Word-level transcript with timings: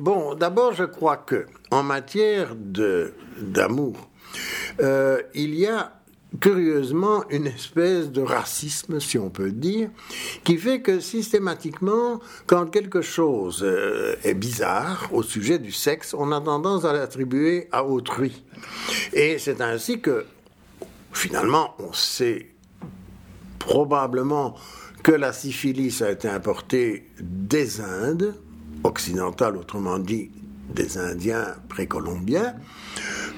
bon, 0.00 0.34
d'abord, 0.34 0.72
je 0.72 0.84
crois 0.84 1.16
que 1.16 1.46
en 1.70 1.82
matière 1.82 2.54
d'amour, 2.56 4.08
euh, 4.80 5.22
il 5.34 5.54
y 5.54 5.66
a 5.66 5.92
curieusement 6.40 7.24
une 7.28 7.46
espèce 7.46 8.10
de 8.10 8.22
racisme, 8.22 9.00
si 9.00 9.18
on 9.18 9.30
peut 9.30 9.50
dire, 9.50 9.90
qui 10.44 10.58
fait 10.58 10.80
que 10.80 11.00
systématiquement, 11.00 12.20
quand 12.46 12.66
quelque 12.66 13.02
chose 13.02 13.62
euh, 13.62 14.14
est 14.22 14.34
bizarre 14.34 15.08
au 15.12 15.22
sujet 15.22 15.58
du 15.58 15.72
sexe, 15.72 16.14
on 16.14 16.30
a 16.30 16.40
tendance 16.40 16.84
à 16.84 16.92
l'attribuer 16.92 17.68
à 17.72 17.84
autrui. 17.84 18.44
Et 19.12 19.38
c'est 19.38 19.60
ainsi 19.60 20.00
que, 20.00 20.24
finalement, 21.12 21.74
on 21.80 21.92
sait 21.92 22.54
probablement 23.58 24.54
que 25.02 25.12
la 25.12 25.32
syphilis 25.32 26.02
a 26.02 26.10
été 26.10 26.28
importée 26.28 27.08
des 27.20 27.80
Indes, 27.80 28.34
occidentales, 28.84 29.56
autrement 29.56 29.98
dit 29.98 30.30
des 30.74 30.98
Indiens 30.98 31.56
précolombiens, 31.68 32.54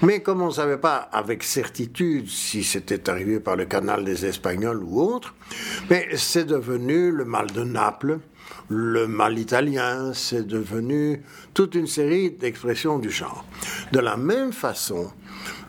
mais 0.03 0.21
comme 0.21 0.43
on 0.43 0.49
ne 0.49 0.53
savait 0.53 0.79
pas 0.79 0.97
avec 0.97 1.43
certitude 1.43 2.29
si 2.29 2.65
c'était 2.65 3.09
arrivé 3.09 3.41
par 3.41 3.57
le 3.57 3.65
canal 3.65 4.05
des 4.05 4.27
Espagnols 4.27 4.83
ou 4.83 5.01
autre, 5.01 5.35
mais 5.89 6.09
c'est 6.17 6.45
devenu 6.45 7.11
le 7.11 7.25
mal 7.25 7.51
de 7.53 7.65
Naples, 7.65 8.19
le 8.69 9.07
mal 9.07 9.39
italien, 9.39 10.13
c'est 10.15 10.47
devenu 10.47 11.23
toute 11.55 11.75
une 11.75 11.87
série 11.87 12.31
d'expressions 12.33 12.99
du 12.99 13.11
genre. 13.11 13.45
De 13.93 14.01
la 14.01 14.17
même 14.17 14.53
façon, 14.53 15.11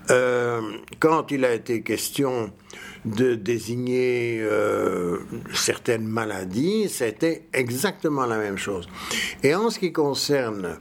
euh, 0.09 0.62
quand 1.00 1.31
il 1.31 1.45
a 1.45 1.53
été 1.53 1.81
question 1.81 2.52
de 3.06 3.36
désigner 3.36 4.40
euh, 4.42 5.18
certaines 5.54 6.08
maladies, 6.08 6.90
c'était 6.90 7.48
exactement 7.54 8.26
la 8.26 8.38
même 8.38 8.58
chose. 8.58 8.88
Et 9.44 9.56
en 9.56 9.70
ce 9.70 9.80
qui 9.80 9.92
concerne 9.92 10.80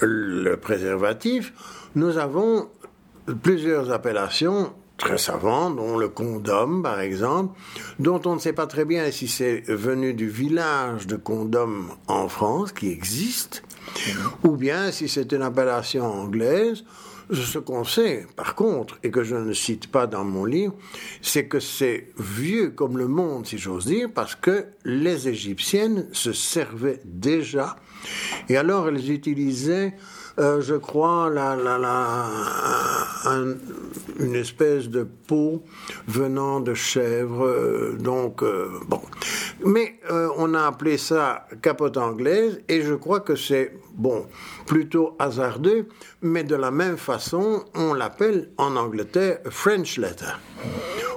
le 0.00 0.54
préservatif, 0.56 1.52
nous 1.94 2.18
avons 2.18 2.68
plusieurs 3.42 3.90
appellations 3.90 4.72
très 4.98 5.18
savantes, 5.18 5.76
dont 5.76 5.96
le 5.96 6.08
condom, 6.08 6.82
par 6.82 7.00
exemple, 7.00 7.56
dont 7.98 8.20
on 8.26 8.34
ne 8.34 8.40
sait 8.40 8.52
pas 8.52 8.66
très 8.66 8.84
bien 8.84 9.10
si 9.10 9.28
c'est 9.28 9.62
venu 9.68 10.12
du 10.12 10.28
village 10.28 11.06
de 11.06 11.16
condom 11.16 11.86
en 12.08 12.28
France, 12.28 12.72
qui 12.72 12.90
existe, 12.90 13.62
ou 14.42 14.56
bien 14.56 14.90
si 14.90 15.08
c'est 15.08 15.32
une 15.32 15.42
appellation 15.42 16.04
anglaise. 16.04 16.84
Ce 17.30 17.58
qu'on 17.58 17.84
sait, 17.84 18.26
par 18.36 18.54
contre, 18.54 18.98
et 19.02 19.10
que 19.10 19.22
je 19.22 19.36
ne 19.36 19.52
cite 19.52 19.88
pas 19.88 20.06
dans 20.06 20.24
mon 20.24 20.46
livre, 20.46 20.74
c'est 21.20 21.46
que 21.46 21.60
c'est 21.60 22.08
vieux 22.18 22.70
comme 22.70 22.96
le 22.96 23.06
monde, 23.06 23.46
si 23.46 23.58
j'ose 23.58 23.84
dire, 23.84 24.08
parce 24.14 24.34
que 24.34 24.64
les 24.84 25.28
Égyptiennes 25.28 26.06
se 26.12 26.32
servaient 26.32 27.00
déjà, 27.04 27.76
et 28.48 28.56
alors 28.56 28.88
elles 28.88 29.10
utilisaient 29.10 29.94
euh, 30.38 30.60
je 30.60 30.74
crois, 30.74 31.30
la, 31.30 31.56
la, 31.56 31.78
la, 31.78 32.26
une 34.20 34.34
espèce 34.34 34.88
de 34.88 35.02
peau 35.02 35.64
venant 36.06 36.60
de 36.60 36.74
chèvre. 36.74 37.44
Euh, 37.44 37.96
donc, 37.98 38.42
euh, 38.42 38.68
bon. 38.86 39.00
Mais 39.64 39.98
on 40.36 40.54
a 40.54 40.66
appelé 40.66 40.98
ça 40.98 41.46
capote 41.62 41.96
anglaise 41.96 42.60
et 42.68 42.82
je 42.82 42.94
crois 42.94 43.20
que 43.20 43.34
c'est, 43.34 43.76
bon, 43.94 44.26
plutôt 44.66 45.16
hasardeux, 45.18 45.88
mais 46.22 46.44
de 46.44 46.54
la 46.54 46.70
même 46.70 46.96
façon, 46.96 47.64
on 47.74 47.92
l'appelle 47.92 48.50
en 48.56 48.76
Angleterre 48.76 49.40
French 49.50 49.98
letter. 49.98 50.36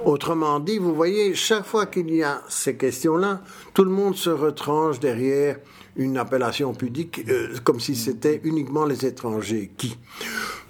Autrement 0.04 0.58
dit, 0.58 0.78
vous 0.78 0.94
voyez, 0.94 1.36
chaque 1.36 1.64
fois 1.64 1.86
qu'il 1.86 2.12
y 2.12 2.24
a 2.24 2.42
ces 2.48 2.76
questions-là, 2.76 3.42
tout 3.74 3.84
le 3.84 3.90
monde 3.90 4.16
se 4.16 4.30
retranche 4.30 4.98
derrière 4.98 5.58
une 5.96 6.16
appellation 6.16 6.74
pudique 6.74 7.24
euh, 7.28 7.54
comme 7.64 7.80
si 7.80 7.94
c'était 7.96 8.40
uniquement 8.44 8.84
les 8.84 9.04
étrangers 9.06 9.70
qui. 9.76 9.96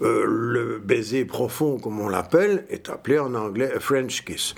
Euh, 0.01 0.25
le 0.27 0.79
baiser 0.79 1.23
profond, 1.23 1.77
comme 1.77 1.99
on 1.99 2.09
l'appelle, 2.09 2.65
est 2.69 2.89
appelé 2.89 3.19
en 3.19 3.35
anglais 3.35 3.71
a 3.73 3.79
French 3.79 4.25
kiss. 4.25 4.55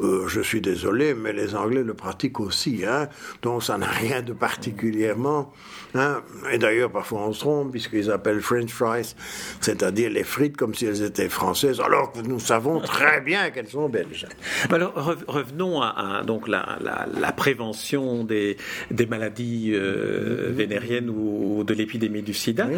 Euh, 0.00 0.26
je 0.28 0.40
suis 0.40 0.60
désolé, 0.60 1.14
mais 1.14 1.32
les 1.32 1.54
Anglais 1.54 1.82
le 1.82 1.94
pratiquent 1.94 2.40
aussi, 2.40 2.84
hein, 2.86 3.08
donc 3.42 3.64
ça 3.64 3.76
n'a 3.76 3.86
rien 3.86 4.22
de 4.22 4.32
particulièrement. 4.32 5.52
Hein? 5.94 6.22
Et 6.50 6.58
d'ailleurs, 6.58 6.90
parfois 6.90 7.20
on 7.22 7.32
se 7.32 7.40
trompe, 7.40 7.72
puisqu'ils 7.72 8.10
appellent 8.10 8.40
French 8.40 8.70
fries, 8.70 9.14
c'est-à-dire 9.60 10.10
les 10.10 10.24
frites 10.24 10.56
comme 10.56 10.74
si 10.74 10.86
elles 10.86 11.02
étaient 11.02 11.28
françaises, 11.28 11.80
alors 11.80 12.12
que 12.12 12.20
nous 12.20 12.40
savons 12.40 12.80
très 12.80 13.20
bien 13.20 13.50
qu'elles 13.50 13.68
sont 13.68 13.88
belges. 13.88 14.26
Alors 14.70 14.92
revenons 15.26 15.80
à, 15.82 16.22
donc 16.26 16.48
la, 16.48 16.78
la, 16.80 17.32
prévention 17.32 18.24
des, 18.24 18.56
des 18.90 19.06
maladies 19.06 19.72
vénériennes 19.72 21.10
ou, 21.10 21.64
de 21.64 21.74
l'épidémie 21.74 22.22
du 22.22 22.34
sida. 22.34 22.68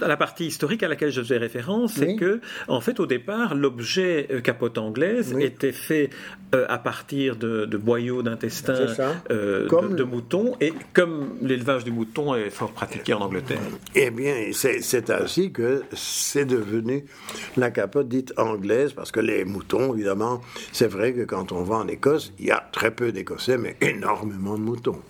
la 0.00 0.16
partie 0.16 0.46
historique 0.46 0.82
à 0.82 0.88
laquelle 0.88 1.10
je 1.10 1.20
faisais 1.20 1.38
référence, 1.38 1.94
c'est 1.94 2.16
que, 2.16 2.40
en 2.68 2.80
fait, 2.80 3.00
au 3.00 3.06
départ, 3.06 3.54
l'objet 3.54 4.28
euh, 4.30 4.40
capote 4.40 4.78
anglaise 4.78 5.34
était 5.40 5.72
fait 5.72 6.10
euh, 6.54 6.66
à 6.68 6.78
partir 6.78 7.36
de, 7.36 7.66
boyaux 7.76 8.22
d'intestin 8.22 8.86
euh, 9.30 9.68
de, 9.68 10.02
moutons, 10.02 10.54
et 10.60 10.72
comme 10.92 11.36
l'élevage 11.42 11.84
du 11.84 11.92
mouton 11.92 12.34
est 12.36 12.50
fort 12.50 12.72
pratiqué 12.72 13.14
en 13.14 13.20
Angleterre. 13.20 13.60
Eh 13.94 14.10
bien, 14.10 14.50
c'est 14.52 15.10
ainsi 15.10 15.52
que 15.52 15.84
c'est 15.92 16.44
devenu 16.44 17.04
la 17.56 17.70
capote 17.70 18.08
dite 18.08 18.32
anglaise, 18.36 18.92
parce 18.92 19.10
que 19.10 19.20
les 19.20 19.44
moutons, 19.44 19.94
évidemment, 19.94 20.40
c'est 20.72 20.88
vrai 20.88 21.12
que 21.12 21.22
quand 21.22 21.52
on 21.52 21.62
va 21.62 21.76
en 21.76 21.88
Écosse, 21.88 22.32
il 22.38 22.46
y 22.46 22.50
a 22.50 22.68
très 22.72 22.90
peu 22.90 23.12
d'Écossais, 23.12 23.58
mais 23.58 23.76
énormément 23.80 24.56
de 24.56 24.62
moutons. 24.62 25.00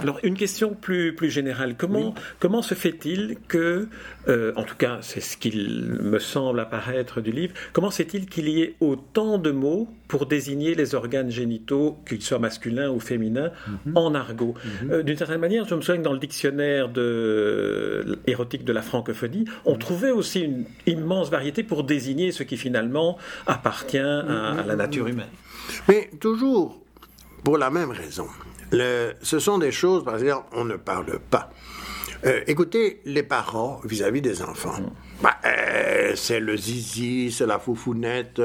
Alors, 0.00 0.18
une 0.22 0.36
question 0.36 0.74
plus, 0.74 1.14
plus 1.14 1.30
générale. 1.30 1.76
Comment, 1.76 2.14
comment 2.38 2.62
se 2.62 2.74
fait-il 2.74 3.36
que, 3.48 3.88
en 4.28 4.62
tout 4.64 4.76
cas, 4.76 4.98
c'est 5.00 5.20
ce 5.20 5.36
qu'il 5.36 5.96
me 6.02 6.18
semble 6.18 6.60
apparaître 6.60 7.20
du 7.20 7.32
livre, 7.32 7.54
comment 7.72 7.90
c'est-il 7.90 8.26
qu'il 8.26 8.48
y 8.48 8.62
ait 8.62 8.74
autant 8.80 9.38
de 9.38 9.50
mots 9.50 9.88
pour 10.06 10.26
désigner 10.26 10.74
les 10.74 10.94
organes 10.94 11.30
génitaux, 11.30 11.98
qu'ils 12.06 12.22
soient 12.22 12.38
masculins 12.38 12.90
ou 12.90 13.00
féminins, 13.00 13.50
mhm. 13.86 13.96
en 13.96 14.14
argot? 14.14 14.54
Mhm. 14.82 14.90
euh, 14.90 15.02
D'une 15.02 15.16
certaine 15.16 15.40
manière, 15.40 15.66
je 15.66 15.74
me 15.74 15.80
souviens 15.80 16.00
que 16.00 16.04
dans 16.04 16.12
le 16.12 16.18
dictionnaire 16.18 16.88
de, 16.88 18.18
érotique 18.26 18.64
de 18.64 18.72
la 18.72 18.82
francophonie, 18.82 19.46
on 19.64 19.74
mhm. 19.74 19.78
trouvait 19.78 20.10
aussi 20.10 20.40
une 20.40 20.64
immense 20.86 21.30
variété 21.30 21.62
pour 21.62 21.84
désigner 21.84 22.32
ce 22.32 22.42
qui 22.42 22.56
finalement 22.56 23.18
appartient 23.46 23.98
à, 23.98 24.64
la 24.66 24.76
nature 24.76 25.06
humaine. 25.06 25.26
Mais 25.88 26.10
toujours 26.20 26.80
pour 27.44 27.56
la 27.58 27.70
même 27.70 27.90
raison. 27.90 28.26
ce 28.70 29.38
sont 29.38 29.58
des 29.58 29.72
choses, 29.72 30.04
par 30.04 30.16
exemple, 30.16 30.46
on 30.52 30.64
ne 30.64 30.76
parle 30.76 31.18
pas. 31.30 31.50
Euh, 32.24 32.40
écoutez, 32.46 33.00
les 33.04 33.22
parents 33.22 33.80
vis-à-vis 33.84 34.20
des 34.20 34.42
enfants, 34.42 34.80
bah, 35.22 35.36
euh, 35.44 36.12
c'est 36.16 36.40
le 36.40 36.56
zizi, 36.56 37.30
c'est 37.30 37.46
la 37.46 37.58
foufounette. 37.58 38.42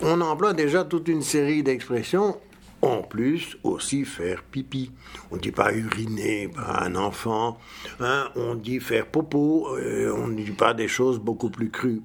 On 0.00 0.20
emploie 0.20 0.52
déjà 0.52 0.84
toute 0.84 1.08
une 1.08 1.22
série 1.22 1.62
d'expressions. 1.62 2.38
En 2.82 3.02
plus, 3.02 3.58
aussi 3.62 4.06
faire 4.06 4.42
pipi. 4.42 4.90
On 5.30 5.36
ne 5.36 5.40
dit 5.40 5.50
pas 5.50 5.70
uriner 5.74 6.50
un 6.66 6.94
enfant. 6.94 7.58
Hein, 7.98 8.30
on 8.36 8.54
dit 8.54 8.80
faire 8.80 9.06
popo. 9.06 9.76
Euh, 9.76 10.14
on 10.16 10.28
ne 10.28 10.36
dit 10.36 10.52
pas 10.52 10.72
des 10.72 10.88
choses 10.88 11.18
beaucoup 11.18 11.50
plus 11.50 11.70
crues. 11.70 12.00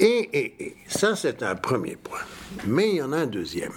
Et, 0.00 0.30
et 0.32 0.76
ça, 0.86 1.14
c'est 1.14 1.42
un 1.42 1.56
premier 1.56 1.96
point. 1.96 2.20
Mais 2.66 2.88
il 2.88 2.96
y 2.96 3.02
en 3.02 3.12
a 3.12 3.18
un 3.18 3.26
deuxième. 3.26 3.72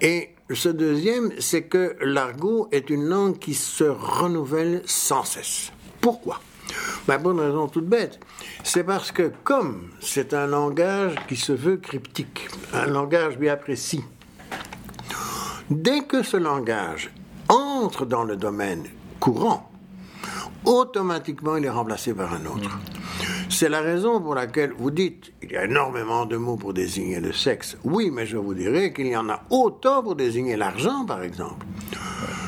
Et 0.00 0.30
ce 0.54 0.68
deuxième, 0.68 1.32
c'est 1.40 1.64
que 1.64 1.96
l'argot 2.00 2.68
est 2.70 2.90
une 2.90 3.04
langue 3.04 3.38
qui 3.38 3.54
se 3.54 3.84
renouvelle 3.84 4.82
sans 4.86 5.24
cesse. 5.24 5.72
Pourquoi? 6.00 6.40
Ma 7.08 7.18
bonne 7.18 7.40
raison 7.40 7.68
toute 7.68 7.86
bête, 7.86 8.18
c'est 8.64 8.84
parce 8.84 9.12
que 9.12 9.32
comme 9.44 9.90
c'est 10.00 10.34
un 10.34 10.46
langage 10.46 11.14
qui 11.28 11.36
se 11.36 11.52
veut 11.52 11.76
cryptique, 11.76 12.48
un 12.72 12.86
langage 12.86 13.38
bien 13.38 13.56
précis, 13.56 14.02
dès 15.70 16.02
que 16.02 16.22
ce 16.22 16.36
langage 16.36 17.12
entre 17.48 18.04
dans 18.04 18.24
le 18.24 18.36
domaine 18.36 18.84
courant, 19.20 19.70
automatiquement 20.64 21.56
il 21.56 21.64
est 21.64 21.70
remplacé 21.70 22.12
par 22.14 22.32
un 22.32 22.44
autre. 22.46 22.78
C'est 23.58 23.70
la 23.70 23.80
raison 23.80 24.20
pour 24.20 24.34
laquelle 24.34 24.74
vous 24.76 24.90
dites, 24.90 25.32
il 25.42 25.52
y 25.52 25.56
a 25.56 25.64
énormément 25.64 26.26
de 26.26 26.36
mots 26.36 26.56
pour 26.56 26.74
désigner 26.74 27.20
le 27.20 27.32
sexe. 27.32 27.78
Oui, 27.84 28.10
mais 28.12 28.26
je 28.26 28.36
vous 28.36 28.52
dirais 28.52 28.92
qu'il 28.92 29.06
y 29.06 29.16
en 29.16 29.30
a 29.30 29.44
autant 29.48 30.02
pour 30.02 30.14
désigner 30.14 30.58
l'argent, 30.58 31.06
par 31.06 31.22
exemple. 31.22 31.64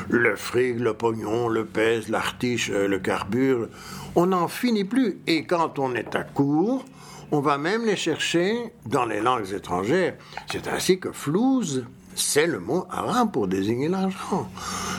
Le 0.07 0.35
fric, 0.35 0.77
le 0.77 0.93
pognon, 0.93 1.47
le 1.47 1.65
pèse, 1.65 2.09
l'artiche, 2.09 2.69
euh, 2.69 2.87
le 2.87 2.99
carbure, 2.99 3.69
on 4.13 4.27
n'en 4.27 4.47
finit 4.47 4.83
plus. 4.83 5.17
Et 5.25 5.45
quand 5.45 5.79
on 5.79 5.95
est 5.95 6.15
à 6.15 6.21
court, 6.21 6.85
on 7.31 7.39
va 7.39 7.57
même 7.57 7.87
les 7.87 7.95
chercher 7.95 8.71
dans 8.85 9.05
les 9.05 9.19
langues 9.19 9.51
étrangères. 9.51 10.15
C'est 10.51 10.67
ainsi 10.67 10.99
que 10.99 11.11
flouze, 11.11 11.87
c'est 12.13 12.45
le 12.45 12.59
mot 12.59 12.85
arabe 12.91 13.31
pour 13.31 13.47
désigner 13.47 13.89
l'argent. 13.89 14.47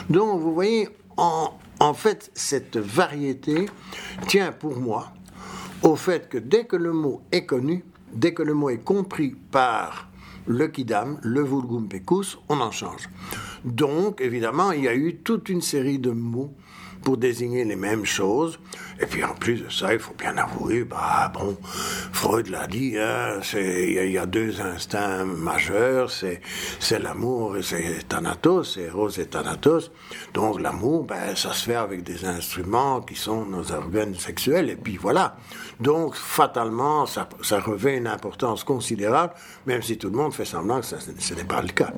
Donc, 0.09 0.41
vous 0.41 0.53
voyez, 0.53 0.89
en, 1.15 1.53
en 1.79 1.93
fait, 1.93 2.31
cette 2.33 2.75
variété 2.75 3.69
tient 4.27 4.51
pour 4.51 4.77
moi 4.77 5.13
au 5.83 5.95
fait 5.95 6.29
que 6.29 6.37
dès 6.37 6.65
que 6.65 6.75
le 6.75 6.93
mot 6.93 7.21
est 7.31 7.45
connu, 7.45 7.83
dès 8.13 8.33
que 8.33 8.43
le 8.43 8.53
mot 8.53 8.69
est 8.69 8.83
compris 8.83 9.35
par 9.51 10.09
le 10.47 10.67
kidam, 10.67 11.19
le 11.23 11.43
vulgum 11.43 11.87
pecus, 11.87 12.37
on 12.49 12.59
en 12.61 12.71
change. 12.71 13.09
Donc, 13.63 14.21
évidemment, 14.21 14.71
il 14.71 14.83
y 14.83 14.87
a 14.87 14.95
eu 14.95 15.17
toute 15.17 15.49
une 15.49 15.61
série 15.61 15.99
de 15.99 16.11
mots 16.11 16.53
pour 17.03 17.17
désigner 17.17 17.63
les 17.65 17.75
mêmes 17.75 18.05
choses. 18.05 18.59
Et 18.99 19.05
puis 19.07 19.23
en 19.23 19.33
plus 19.33 19.63
de 19.63 19.69
ça, 19.69 19.93
il 19.93 19.99
faut 19.99 20.13
bien 20.13 20.37
avouer, 20.37 20.83
bah 20.83 21.31
bon, 21.33 21.57
Freud 22.11 22.49
l'a 22.49 22.67
dit, 22.67 22.95
hein, 22.99 23.39
il 23.53 24.11
y, 24.11 24.17
a 24.17 24.25
deux 24.27 24.61
instincts 24.61 25.25
majeurs, 25.25 26.11
c'est 26.11 26.99
l'amour 26.99 27.57
et 27.57 27.63
c'est 27.63 28.07
Thanatos, 28.07 28.75
c'est 28.75 28.83
Eros 28.83 29.09
et 29.09 29.25
Thanatos. 29.25 29.91
Donc 30.35 30.61
l'amour, 30.61 31.05
ben 31.05 31.35
ça 31.35 31.51
se 31.51 31.65
fait 31.65 31.75
avec 31.75 32.03
des 32.03 32.25
instruments 32.25 33.01
qui 33.01 33.15
sont 33.15 33.45
nos 33.45 33.71
organes 33.71 34.13
sexuels. 34.15 34.69
Et 34.69 34.75
puis 34.75 34.97
voilà. 34.97 35.35
Donc 35.79 36.15
fatalement, 36.15 37.07
ça, 37.07 37.27
ça 37.41 37.59
revêt 37.59 37.97
une 37.97 38.07
importance 38.07 38.63
considérable, 38.63 39.33
même 39.65 39.81
si 39.81 39.97
tout 39.97 40.09
le 40.09 40.17
monde 40.17 40.33
fait 40.33 40.45
semblant 40.45 40.79
que 40.79 40.85
ça, 40.85 40.97
ce 40.99 41.33
n'est 41.33 41.43
pas 41.43 41.61
le 41.63 41.69
cas. 41.69 41.91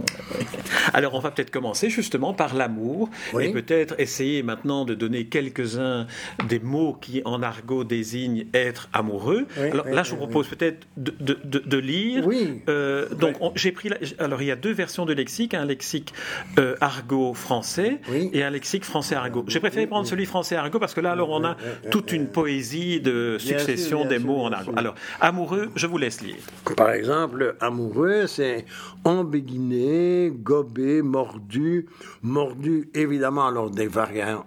Alors 0.94 1.16
on 1.16 1.20
va 1.20 1.32
peut-être 1.32 1.52
commencer 1.52 1.90
justement 1.90 2.34
par 2.34 2.56
l'amour 2.56 3.10
et 3.40 3.52
peut-être 3.52 3.96
essayer 4.00 4.42
maintenant 4.42 4.86
de 4.86 4.93
donner 4.95 5.25
quelques-uns 5.25 6.07
des 6.48 6.60
mots 6.60 6.98
qui 7.00 7.22
en 7.25 7.42
argot 7.42 7.84
désigne 7.84 8.45
être 8.54 8.90
amoureux. 8.94 9.45
alors 9.57 9.88
là, 9.88 10.04
je 10.04 10.12
vous 10.12 10.18
propose 10.18 10.48
peut-être 10.48 10.88
de, 10.98 11.13
de, 11.19 11.60
de, 11.60 11.78
lire. 11.78 12.25
Oui. 12.25 12.62
Euh, 12.69 13.10
donc 13.10 13.36
j'ai 13.56 13.72
pris. 13.72 13.90
alors 14.19 14.42
il 14.42 14.48
y 14.48 14.51
a 14.51 14.56
deux 14.56 14.72
versions 14.72 15.06
de 15.06 15.13
lexique, 15.13 15.54
un 15.54 15.66
lexique 15.66 16.13
euh, 16.60 16.75
argot 16.81 17.34
français 17.34 18.00
et 18.34 18.44
un 18.44 18.50
lexique 18.50 18.86
français 18.86 19.16
argot. 19.16 19.45
J'ai 19.48 19.60
préféré 19.60 19.88
prendre 19.88 20.07
celui 20.07 20.25
français 20.25 20.56
argot 20.56 20.80
parce 20.80 20.94
que 20.94 21.01
là, 21.01 21.12
alors 21.12 21.30
on 21.30 21.44
a 21.44 21.57
toute 21.92 22.12
une 22.12 22.28
poésie 22.28 23.00
de 23.01 23.38
succession 23.40 24.06
des 24.06 24.19
mots 24.19 24.42
en 24.42 24.51
argot. 24.51 24.74
Alors 24.75 24.95
amoureux, 25.22 25.69
je 25.75 25.88
vous 25.88 25.98
laisse 25.98 26.22
lire. 26.22 26.36
Par 26.75 26.92
exemple, 26.92 27.56
amoureux, 27.60 28.28
c'est 28.28 28.66
embéguiné, 29.04 30.31
gobé, 30.34 31.01
mordu, 31.01 31.88
mordu 32.22 32.90
évidemment 32.94 33.48
alors 33.48 33.69
des, 33.69 33.84
des 33.84 33.88
variantes, 33.88 34.45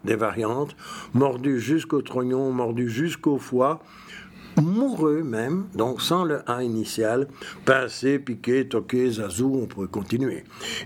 mordu 1.14 1.60
jusqu'au 1.60 2.02
trognon 2.02 2.52
mordu 2.52 2.88
jusqu'au 2.88 3.38
foie, 3.38 3.80
moureux 4.60 5.22
même, 5.22 5.66
donc 5.74 6.00
sans 6.00 6.24
le 6.24 6.48
A 6.50 6.62
initial, 6.62 7.28
pincé, 7.64 8.18
piqué, 8.18 8.66
toqué, 8.66 9.10
zazou, 9.10 9.60
on 9.62 9.66
pourrait 9.66 9.88
continuer. 9.88 10.44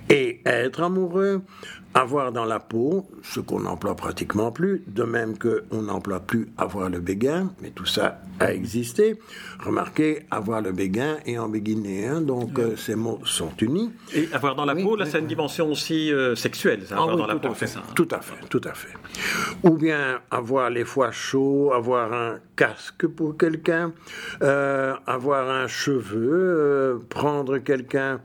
Et 0.08 0.40
être 0.44 0.82
amoureux, 0.82 1.42
avoir 1.94 2.30
dans 2.30 2.44
la 2.44 2.60
peau, 2.60 3.08
ce 3.22 3.40
qu'on 3.40 3.60
n'emploie 3.60 3.96
pratiquement 3.96 4.52
plus, 4.52 4.82
de 4.86 5.02
même 5.02 5.34
qu'on 5.38 5.82
n'emploie 5.82 6.20
plus 6.20 6.48
avoir 6.56 6.88
le 6.88 7.00
béguin, 7.00 7.50
mais 7.60 7.70
tout 7.70 7.86
ça 7.86 8.20
a 8.38 8.52
existé. 8.52 9.18
Remarquez, 9.58 10.26
avoir 10.30 10.62
le 10.62 10.72
béguin 10.72 11.18
et 11.26 11.38
embéguiner, 11.38 12.06
hein, 12.06 12.20
donc 12.20 12.58
euh, 12.58 12.76
ces 12.76 12.94
mots 12.94 13.20
sont 13.24 13.50
unis. 13.60 13.90
Et 14.14 14.28
avoir 14.32 14.54
dans 14.54 14.64
la 14.64 14.74
peau, 14.74 14.96
là, 14.96 15.04
c'est 15.04 15.18
une 15.18 15.26
dimension 15.26 15.70
aussi 15.70 16.12
euh, 16.12 16.36
sexuelle, 16.36 16.84
ah 16.90 16.94
avoir 16.94 17.16
dans 17.16 17.26
la 17.26 17.36
peau, 17.36 17.48
c'est 17.56 17.66
ça. 17.66 17.82
Tout 17.94 18.08
à 18.12 18.20
fait, 18.20 18.46
tout 18.48 18.62
à 18.64 18.72
fait. 18.72 18.94
Ou 19.64 19.70
bien 19.70 20.20
avoir 20.30 20.70
les 20.70 20.84
foies 20.84 21.10
chauds, 21.10 21.72
avoir 21.72 22.12
un 22.12 22.38
casque 22.54 23.06
pour 23.08 23.36
quelqu'un, 23.36 23.92
euh, 24.42 24.94
avoir 25.06 25.50
un 25.50 25.66
cheveu, 25.66 27.02
prendre 27.08 27.58
quelqu'un 27.58 28.20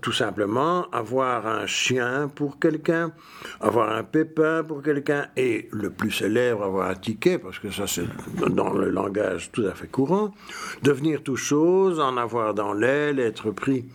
tout 0.00 0.12
simplement 0.12 0.88
avoir 0.92 1.46
un 1.46 1.66
chien 1.66 2.30
pour 2.32 2.57
quelqu'un, 2.60 3.12
avoir 3.60 3.90
un 3.90 4.04
pépin 4.04 4.62
pour 4.64 4.82
quelqu'un, 4.82 5.26
et 5.36 5.68
le 5.72 5.90
plus 5.90 6.10
célèbre, 6.10 6.64
avoir 6.64 6.90
un 6.90 6.94
ticket, 6.94 7.38
parce 7.38 7.58
que 7.58 7.70
ça 7.70 7.86
c'est 7.86 8.06
dans 8.48 8.72
le 8.72 8.90
langage 8.90 9.50
tout 9.52 9.66
à 9.66 9.74
fait 9.74 9.88
courant, 9.88 10.32
devenir 10.82 11.22
tout 11.22 11.36
chose, 11.36 12.00
en 12.00 12.16
avoir 12.16 12.54
dans 12.54 12.72
l'aile, 12.72 13.18
être 13.20 13.50
pris 13.50 13.86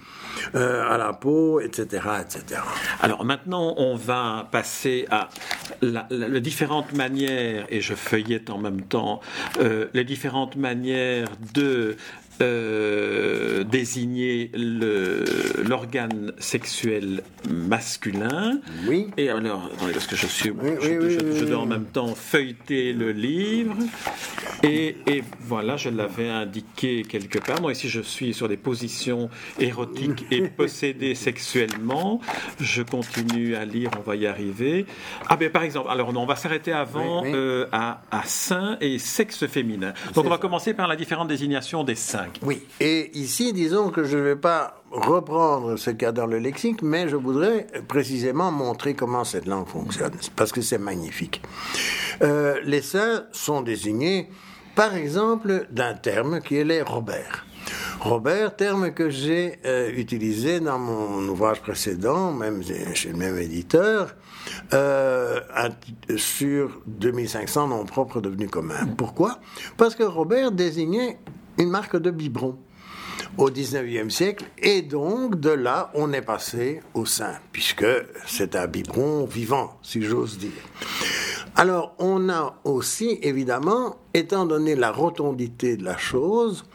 euh, 0.55 0.83
à 0.89 0.97
la 0.97 1.13
peau, 1.13 1.59
etc., 1.59 2.07
etc. 2.21 2.61
Alors 3.01 3.25
maintenant, 3.25 3.75
on 3.77 3.95
va 3.95 4.47
passer 4.51 5.05
à 5.09 5.29
les 5.81 6.41
différentes 6.41 6.93
manières, 6.93 7.65
et 7.69 7.81
je 7.81 7.93
feuillette 7.93 8.49
en 8.49 8.57
même 8.57 8.81
temps, 8.81 9.21
euh, 9.59 9.87
les 9.93 10.03
différentes 10.03 10.55
manières 10.55 11.29
de 11.53 11.95
euh, 12.41 13.63
désigner 13.63 14.51
l'organe 14.53 16.33
sexuel 16.39 17.23
masculin. 17.49 18.59
Oui. 18.87 19.07
Et 19.17 19.29
alors, 19.29 19.69
attendez, 19.73 19.93
parce 19.93 20.07
que 20.07 20.15
je 20.15 20.27
suis, 20.27 20.49
je, 20.49 21.45
dois 21.45 21.59
en 21.59 21.65
même 21.65 21.85
temps 21.85 22.15
feuilleter 22.15 22.93
le 22.93 23.11
livre. 23.11 23.75
Et, 24.63 24.97
et 25.07 25.23
voilà, 25.41 25.77
je 25.77 25.89
l'avais 25.89 26.29
indiqué 26.29 27.03
quelque 27.03 27.39
part. 27.39 27.61
Moi 27.61 27.73
ici, 27.73 27.89
je 27.89 28.01
suis 28.01 28.33
sur 28.33 28.47
des 28.47 28.57
positions 28.57 29.29
érotiques 29.59 30.25
et 30.31 30.41
possédées 30.57 31.15
sexuellement. 31.15 32.21
Je 32.59 32.81
continue 32.81 33.55
à 33.55 33.65
lire, 33.65 33.91
on 33.97 34.01
va 34.01 34.15
y 34.15 34.25
arriver. 34.25 34.85
Ah 35.29 35.35
ben 35.35 35.49
par 35.49 35.63
exemple, 35.63 35.89
alors 35.89 36.13
non, 36.13 36.23
on 36.23 36.25
va 36.25 36.35
s'arrêter 36.35 36.71
avant 36.71 37.23
euh, 37.25 37.67
à, 37.71 38.01
à 38.11 38.23
sein 38.23 38.77
et 38.81 38.99
sexe 38.99 39.45
féminin. 39.47 39.93
Donc 40.13 40.25
on 40.25 40.29
va 40.29 40.37
commencer 40.37 40.73
par 40.73 40.87
la 40.87 40.95
différente 40.95 41.27
désignation 41.27 41.83
des 41.83 41.95
seins. 41.95 42.22
Oui, 42.41 42.65
et 42.79 43.17
ici, 43.17 43.53
disons 43.53 43.89
que 43.89 44.03
je 44.03 44.17
ne 44.17 44.23
vais 44.23 44.35
pas 44.35 44.81
reprendre 44.91 45.75
ce 45.77 45.89
qu'il 45.89 46.03
y 46.03 46.05
a 46.05 46.11
dans 46.11 46.27
le 46.27 46.37
lexique, 46.39 46.81
mais 46.81 47.09
je 47.09 47.15
voudrais 47.15 47.67
précisément 47.87 48.51
montrer 48.51 48.93
comment 48.93 49.23
cette 49.23 49.45
langue 49.45 49.67
fonctionne, 49.67 50.13
parce 50.35 50.51
que 50.51 50.61
c'est 50.61 50.77
magnifique. 50.77 51.41
Euh, 52.21 52.59
les 52.63 52.81
saints 52.81 53.25
sont 53.31 53.61
désignés, 53.61 54.29
par 54.75 54.95
exemple, 54.95 55.67
d'un 55.71 55.93
terme 55.93 56.41
qui 56.41 56.57
est 56.57 56.63
les 56.63 56.81
Robert. 56.81 57.45
Robert, 57.99 58.55
terme 58.55 58.91
que 58.91 59.09
j'ai 59.09 59.59
euh, 59.65 59.89
utilisé 59.95 60.59
dans 60.59 60.77
mon 60.77 61.27
ouvrage 61.29 61.61
précédent, 61.61 62.31
même 62.31 62.61
chez 62.93 63.09
le 63.09 63.17
même 63.17 63.37
éditeur, 63.37 64.13
euh, 64.73 65.39
sur 66.17 66.81
2500 66.87 67.69
noms 67.69 67.85
propres 67.85 68.19
devenus 68.19 68.49
communs. 68.49 68.87
Pourquoi? 68.97 69.39
Parce 69.77 69.95
que 69.95 70.03
Robert 70.03 70.51
désignait 70.51 71.17
une 71.57 71.69
marque 71.69 71.97
de 71.97 72.11
biberon 72.11 72.57
au 73.37 73.49
19e 73.49 74.09
siècle, 74.09 74.45
et 74.57 74.81
donc 74.81 75.39
de 75.39 75.49
là, 75.49 75.91
on 75.95 76.13
est 76.13 76.21
passé 76.21 76.81
au 76.93 77.05
sein, 77.05 77.33
puisque 77.51 77.85
c'est 78.27 78.55
un 78.55 78.67
biberon 78.67 79.25
vivant, 79.25 79.77
si 79.81 80.03
j'ose 80.03 80.37
dire. 80.37 80.51
Alors, 81.55 81.93
on 81.99 82.29
a 82.29 82.59
aussi, 82.63 83.19
évidemment, 83.21 83.97
étant 84.13 84.45
donné 84.45 84.75
la 84.75 84.91
rotondité 84.91 85.77
de 85.77 85.83
la 85.83 85.97
chose, 85.97 86.65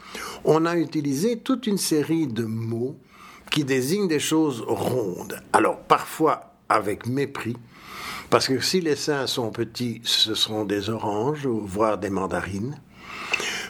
on 0.45 0.65
a 0.65 0.75
utilisé 0.77 1.39
toute 1.39 1.67
une 1.67 1.77
série 1.77 2.27
de 2.27 2.43
mots 2.43 2.95
qui 3.51 3.63
désignent 3.63 4.07
des 4.07 4.19
choses 4.19 4.63
rondes. 4.65 5.41
Alors, 5.53 5.79
parfois 5.79 6.53
avec 6.69 7.07
mépris, 7.07 7.57
parce 8.29 8.47
que 8.47 8.59
si 8.59 8.79
les 8.79 8.95
seins 8.95 9.27
sont 9.27 9.49
petits, 9.49 10.01
ce 10.03 10.35
seront 10.35 10.63
des 10.63 10.89
oranges, 10.89 11.47
voire 11.47 11.97
des 11.97 12.09
mandarines 12.09 12.79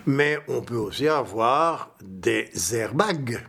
mais 0.09 0.39
on 0.47 0.61
peut 0.61 0.75
aussi 0.75 1.07
avoir 1.07 1.91
des 2.03 2.49
airbags. 2.73 3.45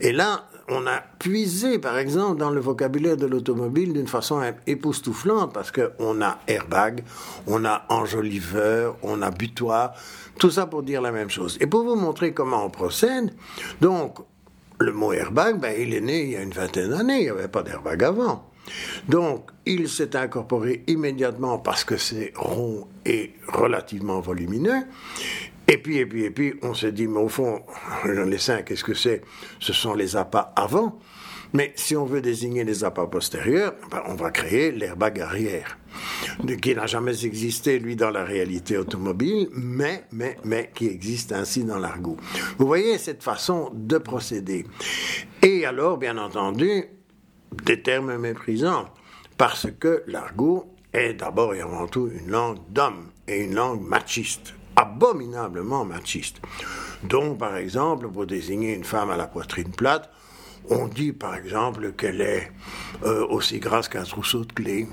Et 0.00 0.12
là, 0.12 0.46
on 0.68 0.86
a 0.86 1.00
puisé, 1.18 1.80
par 1.80 1.98
exemple, 1.98 2.38
dans 2.38 2.50
le 2.50 2.60
vocabulaire 2.60 3.16
de 3.16 3.26
l'automobile 3.26 3.92
d'une 3.92 4.06
façon 4.06 4.40
époustouflante, 4.68 5.52
parce 5.52 5.72
qu'on 5.72 6.22
a 6.22 6.38
airbag, 6.46 7.02
on 7.48 7.64
a 7.64 7.84
enjoliveur, 7.88 8.96
on 9.02 9.22
a 9.22 9.32
butoir, 9.32 9.94
tout 10.38 10.52
ça 10.52 10.66
pour 10.66 10.84
dire 10.84 11.02
la 11.02 11.10
même 11.10 11.30
chose. 11.30 11.58
Et 11.60 11.66
pour 11.66 11.82
vous 11.82 11.96
montrer 11.96 12.32
comment 12.32 12.64
on 12.64 12.70
procède, 12.70 13.34
donc, 13.80 14.18
le 14.78 14.92
mot 14.92 15.12
airbag, 15.12 15.58
ben, 15.58 15.74
il 15.76 15.92
est 15.94 16.00
né 16.00 16.22
il 16.22 16.30
y 16.30 16.36
a 16.36 16.42
une 16.42 16.52
vingtaine 16.52 16.90
d'années, 16.90 17.18
il 17.18 17.24
n'y 17.24 17.30
avait 17.30 17.48
pas 17.48 17.64
d'airbag 17.64 18.04
avant. 18.04 18.48
Donc, 19.08 19.50
il 19.66 19.88
s'est 19.88 20.14
incorporé 20.16 20.84
immédiatement 20.86 21.58
parce 21.58 21.84
que 21.84 21.96
c'est 21.96 22.32
rond 22.36 22.86
et 23.04 23.34
relativement 23.48 24.20
volumineux. 24.20 24.84
Et 25.70 25.76
puis, 25.76 25.98
et 25.98 26.06
puis, 26.06 26.24
et 26.24 26.30
puis, 26.30 26.54
on 26.62 26.72
s'est 26.72 26.92
dit, 26.92 27.06
mais 27.06 27.20
au 27.20 27.28
fond, 27.28 27.62
les 28.06 28.38
seins, 28.38 28.62
qu'est-ce 28.62 28.84
que 28.84 28.94
c'est? 28.94 29.22
Ce 29.60 29.74
sont 29.74 29.94
les 29.94 30.16
appâts 30.16 30.52
avant. 30.56 30.98
Mais 31.52 31.72
si 31.76 31.96
on 31.96 32.04
veut 32.04 32.20
désigner 32.20 32.64
les 32.64 32.84
appâts 32.84 33.06
postérieurs, 33.06 33.74
ben, 33.90 34.02
on 34.06 34.14
va 34.14 34.30
créer 34.30 34.70
l'airbag 34.70 35.20
arrière, 35.20 35.78
qui 36.60 36.74
n'a 36.74 36.86
jamais 36.86 37.24
existé, 37.24 37.78
lui, 37.78 37.96
dans 37.96 38.10
la 38.10 38.24
réalité 38.24 38.76
automobile, 38.76 39.48
mais, 39.54 40.04
mais, 40.12 40.36
mais 40.44 40.70
qui 40.74 40.88
existe 40.88 41.32
ainsi 41.32 41.64
dans 41.64 41.78
l'argot. 41.78 42.18
Vous 42.58 42.66
voyez 42.66 42.98
cette 42.98 43.22
façon 43.22 43.70
de 43.74 43.96
procéder. 43.96 44.66
Et 45.42 45.64
alors, 45.64 45.96
bien 45.96 46.18
entendu, 46.18 46.84
des 47.64 47.82
termes 47.82 48.18
méprisants, 48.18 48.88
parce 49.38 49.68
que 49.78 50.02
l'argot 50.06 50.74
est 50.92 51.14
d'abord 51.14 51.54
et 51.54 51.60
avant 51.60 51.86
tout 51.86 52.10
une 52.12 52.30
langue 52.30 52.58
d'homme 52.68 53.10
et 53.26 53.44
une 53.44 53.54
langue 53.54 53.86
machiste 53.86 54.54
abominablement 54.78 55.84
machiste. 55.84 56.40
Donc, 57.02 57.38
par 57.38 57.56
exemple, 57.56 58.08
pour 58.08 58.26
désigner 58.26 58.74
une 58.74 58.84
femme 58.84 59.10
à 59.10 59.16
la 59.16 59.26
poitrine 59.26 59.70
plate, 59.70 60.08
on 60.70 60.86
dit 60.86 61.12
par 61.12 61.34
exemple 61.34 61.92
qu'elle 61.92 62.20
est 62.20 62.52
euh, 63.02 63.26
aussi 63.28 63.58
grasse 63.58 63.88
qu'un 63.88 64.02
trousseau 64.02 64.44
de 64.44 64.52
clés. 64.52 64.86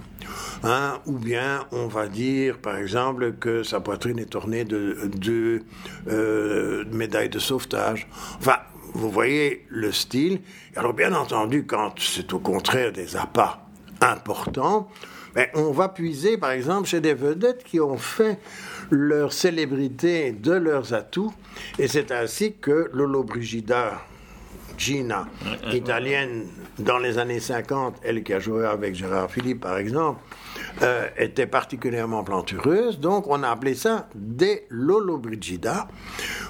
Hein, 0.63 0.99
ou 1.05 1.19
bien 1.19 1.65
on 1.71 1.87
va 1.87 2.07
dire 2.07 2.57
par 2.57 2.77
exemple 2.77 3.33
que 3.33 3.61
sa 3.61 3.79
poitrine 3.79 4.17
est 4.17 4.33
ornée 4.35 4.63
de 4.63 4.97
deux 5.13 5.63
euh, 6.07 6.85
médailles 6.91 7.29
de 7.29 7.39
sauvetage. 7.39 8.07
Enfin, 8.39 8.57
vous 8.93 9.11
voyez 9.11 9.65
le 9.69 9.91
style. 9.91 10.41
Alors 10.75 10.93
bien 10.93 11.13
entendu, 11.13 11.65
quand 11.65 11.93
c'est 11.99 12.31
au 12.33 12.39
contraire 12.39 12.91
des 12.93 13.17
appâts 13.17 13.59
importants, 14.01 14.89
ben, 15.35 15.47
on 15.53 15.71
va 15.71 15.89
puiser, 15.89 16.37
par 16.37 16.51
exemple, 16.51 16.87
chez 16.87 17.01
des 17.01 17.13
vedettes 17.13 17.65
qui 17.65 17.81
ont 17.81 17.97
fait 17.97 18.39
leur 18.89 19.33
célébrité 19.33 20.31
de 20.31 20.53
leurs 20.53 20.93
atouts. 20.93 21.33
Et 21.79 21.87
c'est 21.87 22.11
ainsi 22.11 22.55
que 22.59 22.89
Lolo 22.93 23.23
Brigida, 23.23 24.01
Gina, 24.77 25.27
italienne 25.71 26.47
dans 26.79 26.97
les 26.97 27.17
années 27.17 27.39
50, 27.39 27.97
elle 28.03 28.23
qui 28.23 28.33
a 28.33 28.39
joué 28.39 28.65
avec 28.65 28.95
Gérard 28.95 29.31
Philippe 29.31 29.61
par 29.61 29.77
exemple, 29.77 30.19
euh, 30.81 31.07
était 31.17 31.47
particulièrement 31.47 32.23
plantureuse. 32.23 32.99
Donc 32.99 33.27
on 33.27 33.43
a 33.43 33.49
appelé 33.49 33.75
ça 33.75 34.09
des 34.13 34.65
Lolo 34.69 35.17
Brigida. 35.17 35.87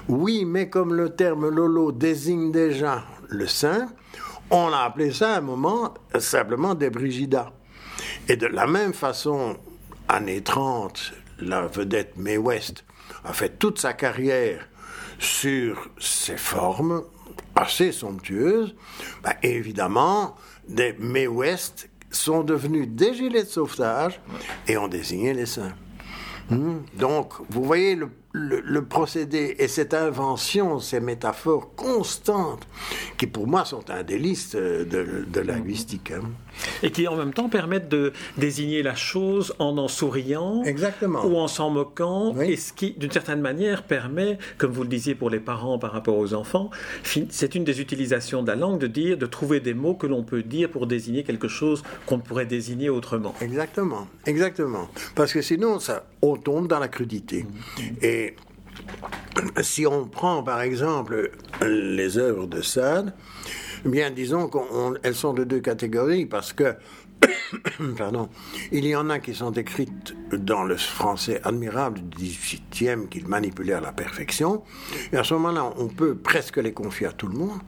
Oui, 0.08 0.44
mais 0.44 0.68
comme 0.68 0.94
le 0.94 1.10
terme 1.10 1.48
Lolo 1.48 1.92
désigne 1.92 2.50
déjà 2.50 3.04
le 3.28 3.46
sein, 3.46 3.88
on 4.50 4.72
a 4.72 4.78
appelé 4.78 5.12
ça 5.12 5.34
à 5.34 5.38
un 5.38 5.40
moment 5.40 5.94
simplement 6.18 6.74
des 6.74 6.90
Brigida. 6.90 7.52
Et 8.28 8.36
de 8.36 8.46
la 8.46 8.66
même 8.66 8.92
façon, 8.92 9.56
années 10.08 10.42
30, 10.42 11.12
la 11.40 11.66
vedette 11.66 12.16
Mae 12.16 12.38
West 12.38 12.84
a 13.24 13.32
fait 13.32 13.58
toute 13.58 13.78
sa 13.78 13.92
carrière 13.92 14.68
sur 15.18 15.90
ses 15.98 16.36
formes 16.36 17.02
assez 17.54 17.92
somptueuses. 17.92 18.74
Bah, 19.22 19.34
évidemment, 19.42 20.36
des 20.68 20.94
Mae 20.98 21.26
West 21.26 21.88
sont 22.10 22.42
devenus 22.42 22.88
des 22.88 23.14
gilets 23.14 23.44
de 23.44 23.48
sauvetage 23.48 24.20
et 24.68 24.76
ont 24.76 24.88
désigné 24.88 25.34
les 25.34 25.46
seins. 25.46 25.74
Hmm? 26.50 26.78
Donc, 26.94 27.32
vous 27.50 27.64
voyez 27.64 27.96
le 27.96 28.10
le, 28.36 28.82
procédé 28.82 29.56
et 29.58 29.68
cette 29.68 29.94
invention, 29.94 30.78
ces 30.78 31.00
métaphores 31.00 31.74
constantes, 31.74 32.66
qui 33.16 33.26
pour 33.26 33.46
moi 33.46 33.64
sont 33.64 33.90
un 33.90 34.02
délice 34.02 34.54
de, 34.54 35.26
de 35.26 35.40
linguistique. 35.40 36.12
Hein. 36.12 36.28
Et 36.82 36.90
qui 36.90 37.06
en 37.08 37.16
même 37.16 37.32
temps 37.32 37.48
permettent 37.48 37.88
de 37.88 38.12
désigner 38.36 38.82
la 38.82 38.94
chose 38.94 39.54
en 39.58 39.76
en 39.78 39.88
souriant 39.88 40.62
Exactement. 40.64 41.24
ou 41.24 41.36
en 41.36 41.48
s'en 41.48 41.70
moquant, 41.70 42.38
et 42.40 42.56
ce 42.56 42.72
qui, 42.72 42.92
d'une 42.92 43.10
certaine 43.10 43.40
manière, 43.40 43.82
permet, 43.82 44.38
comme 44.58 44.72
vous 44.72 44.82
le 44.82 44.88
disiez 44.88 45.14
pour 45.14 45.30
les 45.30 45.40
parents 45.40 45.78
par 45.78 45.92
rapport 45.92 46.16
aux 46.16 46.34
enfants, 46.34 46.70
c'est 47.30 47.54
une 47.54 47.64
des 47.64 47.80
utilisations 47.80 48.42
de 48.42 48.48
la 48.48 48.56
langue 48.56 48.78
de 48.78 48.86
dire, 48.86 49.18
de 49.18 49.26
trouver 49.26 49.60
des 49.60 49.74
mots 49.74 49.94
que 49.94 50.06
l'on 50.06 50.22
peut 50.22 50.42
dire 50.42 50.70
pour 50.70 50.86
désigner 50.86 51.24
quelque 51.24 51.48
chose 51.48 51.82
qu'on 52.06 52.18
pourrait 52.18 52.46
désigner 52.46 52.88
autrement. 52.88 53.34
Exactement, 53.40 54.06
exactement. 54.26 54.88
Parce 55.14 55.32
que 55.32 55.42
sinon, 55.42 55.78
ça, 55.78 56.06
on 56.22 56.36
tombe 56.36 56.68
dans 56.68 56.78
la 56.78 56.88
crudité. 56.88 57.44
Mmh. 57.44 57.82
Et 58.02 58.25
si 59.62 59.86
on 59.86 60.06
prend 60.06 60.42
par 60.42 60.62
exemple 60.62 61.30
les 61.62 62.18
œuvres 62.18 62.46
de 62.46 62.62
Sade, 62.62 63.14
eh 63.84 63.88
bien 63.88 64.10
disons 64.10 64.48
qu'elles 64.48 65.14
sont 65.14 65.32
de 65.32 65.44
deux 65.44 65.60
catégories 65.60 66.26
parce 66.26 66.52
que 66.52 66.76
Pardon. 67.96 68.28
Il 68.72 68.84
y 68.86 68.94
en 68.94 69.10
a 69.10 69.18
qui 69.18 69.34
sont 69.34 69.52
écrites 69.52 70.14
dans 70.32 70.64
le 70.64 70.76
français 70.76 71.40
admirable 71.44 72.00
du 72.00 72.24
XVIIIe 72.24 73.08
qu'il 73.08 73.26
manipulait 73.26 73.74
à 73.74 73.80
la 73.80 73.92
perfection. 73.92 74.62
Et 75.12 75.16
à 75.16 75.24
ce 75.24 75.34
moment-là, 75.34 75.72
on 75.78 75.88
peut 75.88 76.14
presque 76.14 76.58
les 76.58 76.72
confier 76.72 77.06
à 77.06 77.12
tout 77.12 77.28
le 77.28 77.38
monde. 77.38 77.60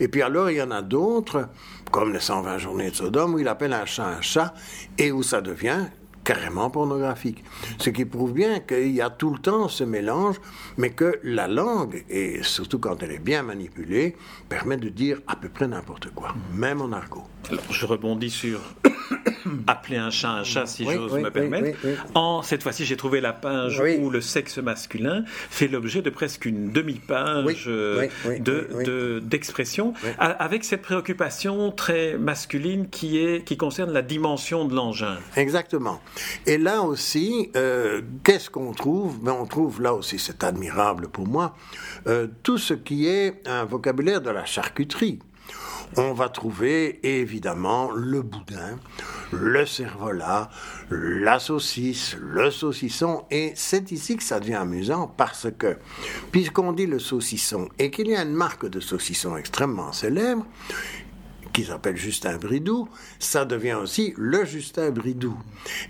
Et 0.00 0.08
puis 0.08 0.22
alors, 0.22 0.50
il 0.50 0.56
y 0.56 0.62
en 0.62 0.70
a 0.70 0.82
d'autres, 0.82 1.48
comme 1.90 2.12
les 2.12 2.20
120 2.20 2.58
journées 2.58 2.90
de 2.90 2.96
Sodome, 2.96 3.34
où 3.34 3.38
il 3.38 3.48
appelle 3.48 3.72
un 3.72 3.84
chat 3.84 4.06
un 4.06 4.20
chat 4.20 4.54
et 4.96 5.12
où 5.12 5.22
ça 5.22 5.40
devient 5.40 5.86
carrément 6.28 6.68
pornographique. 6.68 7.42
Ce 7.78 7.88
qui 7.88 8.04
prouve 8.04 8.34
bien 8.34 8.60
qu'il 8.60 8.90
y 8.90 9.00
a 9.00 9.08
tout 9.08 9.30
le 9.30 9.38
temps 9.38 9.66
ce 9.68 9.82
mélange, 9.82 10.36
mais 10.76 10.90
que 10.90 11.18
la 11.22 11.48
langue, 11.48 12.04
et 12.10 12.42
surtout 12.42 12.78
quand 12.78 13.02
elle 13.02 13.12
est 13.12 13.18
bien 13.18 13.42
manipulée, 13.42 14.14
permet 14.50 14.76
de 14.76 14.90
dire 14.90 15.22
à 15.26 15.36
peu 15.36 15.48
près 15.48 15.66
n'importe 15.66 16.10
quoi, 16.10 16.34
même 16.52 16.82
en 16.82 16.92
argot. 16.92 17.24
Alors, 17.48 17.72
je 17.72 17.86
rebondis 17.86 18.28
sur 18.28 18.60
appeler 19.66 19.96
un 19.96 20.10
chat 20.10 20.30
un 20.30 20.44
chat, 20.44 20.66
si 20.66 20.84
j'ose 20.84 21.14
me 21.14 21.30
permettre. 21.30 21.78
en 22.14 22.42
cette 22.42 22.62
fois-ci, 22.62 22.84
j'ai 22.84 22.96
trouvé 22.96 23.22
la 23.22 23.32
page 23.32 23.82
où 23.98 24.10
le 24.10 24.20
sexe 24.20 24.58
masculin 24.58 25.24
fait 25.26 25.68
l'objet 25.68 26.02
de 26.02 26.10
presque 26.10 26.44
une 26.44 26.72
demi-page 26.72 27.64
euh, 27.68 28.08
de 28.38 29.20
d'expression, 29.24 29.94
avec 30.18 30.64
cette 30.64 30.82
préoccupation 30.82 31.70
très 31.70 32.18
masculine 32.18 32.88
qui 32.90 33.18
est 33.18 33.44
qui 33.44 33.56
concerne 33.56 33.92
la 33.92 34.02
dimension 34.02 34.66
de 34.66 34.74
l'engin. 34.74 35.16
Exactement. 35.36 36.00
Et 36.46 36.58
là 36.58 36.82
aussi, 36.82 37.50
euh, 37.56 38.02
qu'est-ce 38.24 38.50
qu'on 38.50 38.72
trouve? 38.72 39.20
Ben, 39.20 39.32
On 39.32 39.46
trouve 39.46 39.80
là 39.82 39.94
aussi, 39.94 40.18
c'est 40.18 40.44
admirable 40.44 41.08
pour 41.08 41.26
moi, 41.26 41.56
euh, 42.06 42.26
tout 42.42 42.58
ce 42.58 42.74
qui 42.74 43.06
est 43.06 43.46
un 43.46 43.64
vocabulaire 43.64 44.20
de 44.20 44.30
la 44.30 44.44
charcuterie. 44.44 45.18
On 45.96 46.12
va 46.12 46.28
trouver 46.28 47.00
évidemment 47.02 47.90
le 47.90 48.20
boudin, 48.20 48.78
le 49.32 49.64
cervolat, 49.64 50.50
la 50.90 51.38
saucisse, 51.38 52.14
le 52.20 52.50
saucisson, 52.50 53.24
et 53.30 53.52
c'est 53.54 53.90
ici 53.90 54.16
que 54.16 54.22
ça 54.22 54.38
devient 54.38 54.54
amusant 54.54 55.12
parce 55.16 55.48
que, 55.58 55.78
puisqu'on 56.30 56.72
dit 56.72 56.86
le 56.86 56.98
saucisson 56.98 57.68
et 57.78 57.90
qu'il 57.90 58.08
y 58.08 58.14
a 58.14 58.22
une 58.22 58.34
marque 58.34 58.68
de 58.68 58.80
saucisson 58.80 59.36
extrêmement 59.38 59.92
célèbre, 59.92 60.44
qui 61.52 61.64
s'appelle 61.64 61.96
Justin 61.96 62.36
Bridou, 62.38 62.88
ça 63.18 63.44
devient 63.44 63.74
aussi 63.74 64.14
le 64.16 64.44
Justin 64.44 64.90
Bridou. 64.90 65.36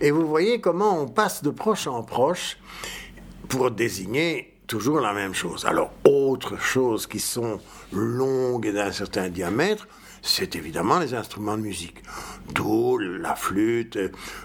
Et 0.00 0.10
vous 0.10 0.26
voyez 0.26 0.60
comment 0.60 1.02
on 1.02 1.06
passe 1.06 1.42
de 1.42 1.50
proche 1.50 1.86
en 1.86 2.02
proche 2.02 2.58
pour 3.48 3.70
désigner 3.70 4.54
toujours 4.66 5.00
la 5.00 5.12
même 5.12 5.34
chose. 5.34 5.64
Alors, 5.64 5.92
autre 6.04 6.60
chose 6.60 7.06
qui 7.06 7.20
sont 7.20 7.60
longues 7.92 8.66
et 8.66 8.72
d'un 8.72 8.92
certain 8.92 9.28
diamètre, 9.28 9.88
c'est 10.22 10.56
évidemment 10.56 10.98
les 10.98 11.14
instruments 11.14 11.56
de 11.56 11.62
musique. 11.62 12.02
D'où 12.54 12.98
la 12.98 13.34
flûte, 13.34 13.98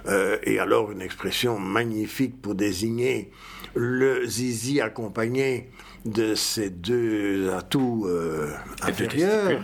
euh, 0.07 0.37
et 0.43 0.59
alors 0.59 0.91
une 0.91 1.01
expression 1.01 1.59
magnifique 1.59 2.41
pour 2.41 2.55
désigner 2.55 3.31
le 3.75 4.25
zizi 4.25 4.81
accompagné 4.81 5.69
de 6.05 6.35
ces 6.35 6.69
deux 6.69 7.51
atouts 7.53 8.05
euh, 8.07 8.49
inférieurs, 8.81 9.61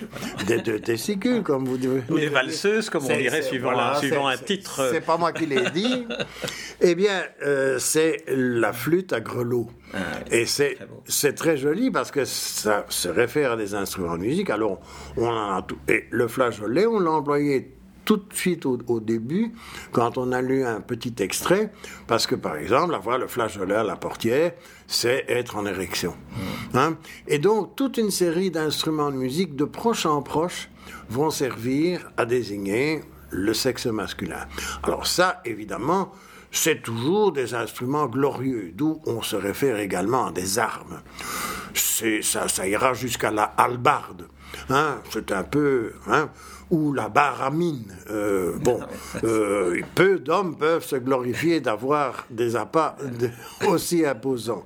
des 0.47 0.61
deux 0.61 0.79
testicules, 0.79 1.43
comme 1.43 1.65
vous 1.65 1.77
dites. 1.77 2.09
Ou 2.09 2.17
des 2.17 2.29
valseuses, 2.29 2.89
comme 2.89 3.05
on 3.05 3.17
dirait, 3.17 3.41
suivant, 3.41 3.77
un 4.27 4.37
titre. 4.37 4.89
C'est 4.91 5.01
pas 5.01 5.17
moi 5.17 5.33
qui 5.33 5.45
l'ai 5.45 5.69
dit. 5.71 6.05
eh 6.81 6.95
bien, 6.95 7.23
euh, 7.45 7.77
c'est 7.79 8.23
la 8.27 8.71
flûte 8.71 9.11
à 9.11 9.19
grelots. 9.19 9.69
Ah 9.93 9.97
et 10.31 10.45
c'est 10.45 11.33
très 11.33 11.57
joli 11.57 11.91
parce 11.91 12.11
que 12.11 12.23
ça 12.25 12.85
se 12.89 13.09
réfère 13.09 13.53
à 13.53 13.57
des 13.57 13.75
instruments 13.75 14.17
de 14.17 14.21
musique. 14.21 14.49
Alors, 14.49 14.79
on 15.17 15.27
en 15.27 15.55
a 15.55 15.61
tout. 15.61 15.79
Et 15.87 16.05
le 16.11 16.27
flageolet, 16.27 16.85
on 16.85 16.99
l'a 16.99 17.11
employé 17.11 17.78
tout 18.09 18.17
de 18.17 18.33
suite 18.33 18.65
au, 18.65 18.99
début, 18.99 19.53
quand 19.91 20.17
on 20.17 20.31
a 20.31 20.41
lu 20.41 20.65
un 20.65 20.81
petit 20.81 21.13
extrait, 21.19 21.71
parce 22.07 22.25
que 22.25 22.33
par 22.33 22.57
exemple, 22.57 22.95
avoir 22.95 23.19
le 23.19 23.27
flageolet 23.27 23.75
à 23.75 23.83
la 23.83 23.97
portière, 23.97 24.53
c'est 24.87 25.25
être 25.27 25.57
en 25.57 25.67
érection. 25.67 26.15
Mmh. 26.73 26.77
Hein. 26.79 26.97
Et 27.27 27.37
donc, 27.37 27.75
toute 27.75 27.97
une 27.97 28.09
série 28.09 28.49
d'instruments 28.49 29.11
de 29.11 29.15
musique, 29.15 29.55
de 29.55 29.63
proche 29.63 30.07
en 30.07 30.23
proche, 30.23 30.71
vont 31.11 31.29
servir 31.29 32.09
à 32.17 32.25
désigner 32.25 33.01
le 33.29 33.53
sexe 33.53 33.85
masculin. 33.85 34.47
Alors 34.81 35.05
ça, 35.05 35.39
évidemment, 35.45 36.11
c'est 36.51 36.81
toujours 36.81 37.31
des 37.31 37.53
instruments 37.53 38.07
glorieux, 38.07 38.71
d'où 38.73 39.03
on 39.05 39.21
se 39.21 39.35
réfère 39.35 39.77
également 39.77 40.25
à 40.25 40.31
des 40.31 40.57
armes. 40.57 41.03
Ça, 41.75 42.47
ça 42.47 42.67
ira 42.67 42.95
jusqu'à 42.95 43.29
la 43.29 43.43
halbarde. 43.43 44.29
Hein, 44.71 44.97
c'est 45.11 45.31
un 45.31 45.43
peu... 45.43 45.93
Hein, 46.07 46.31
ou 46.71 46.93
la 46.93 47.09
baramine. 47.09 47.95
Euh, 48.09 48.57
bon, 48.57 48.79
euh, 49.23 49.81
peu 49.95 50.19
d'hommes 50.19 50.57
peuvent 50.57 50.85
se 50.85 50.95
glorifier 50.95 51.61
d'avoir 51.61 52.25
des 52.29 52.55
appâts 52.55 52.95
aussi 53.67 54.05
imposants. 54.05 54.63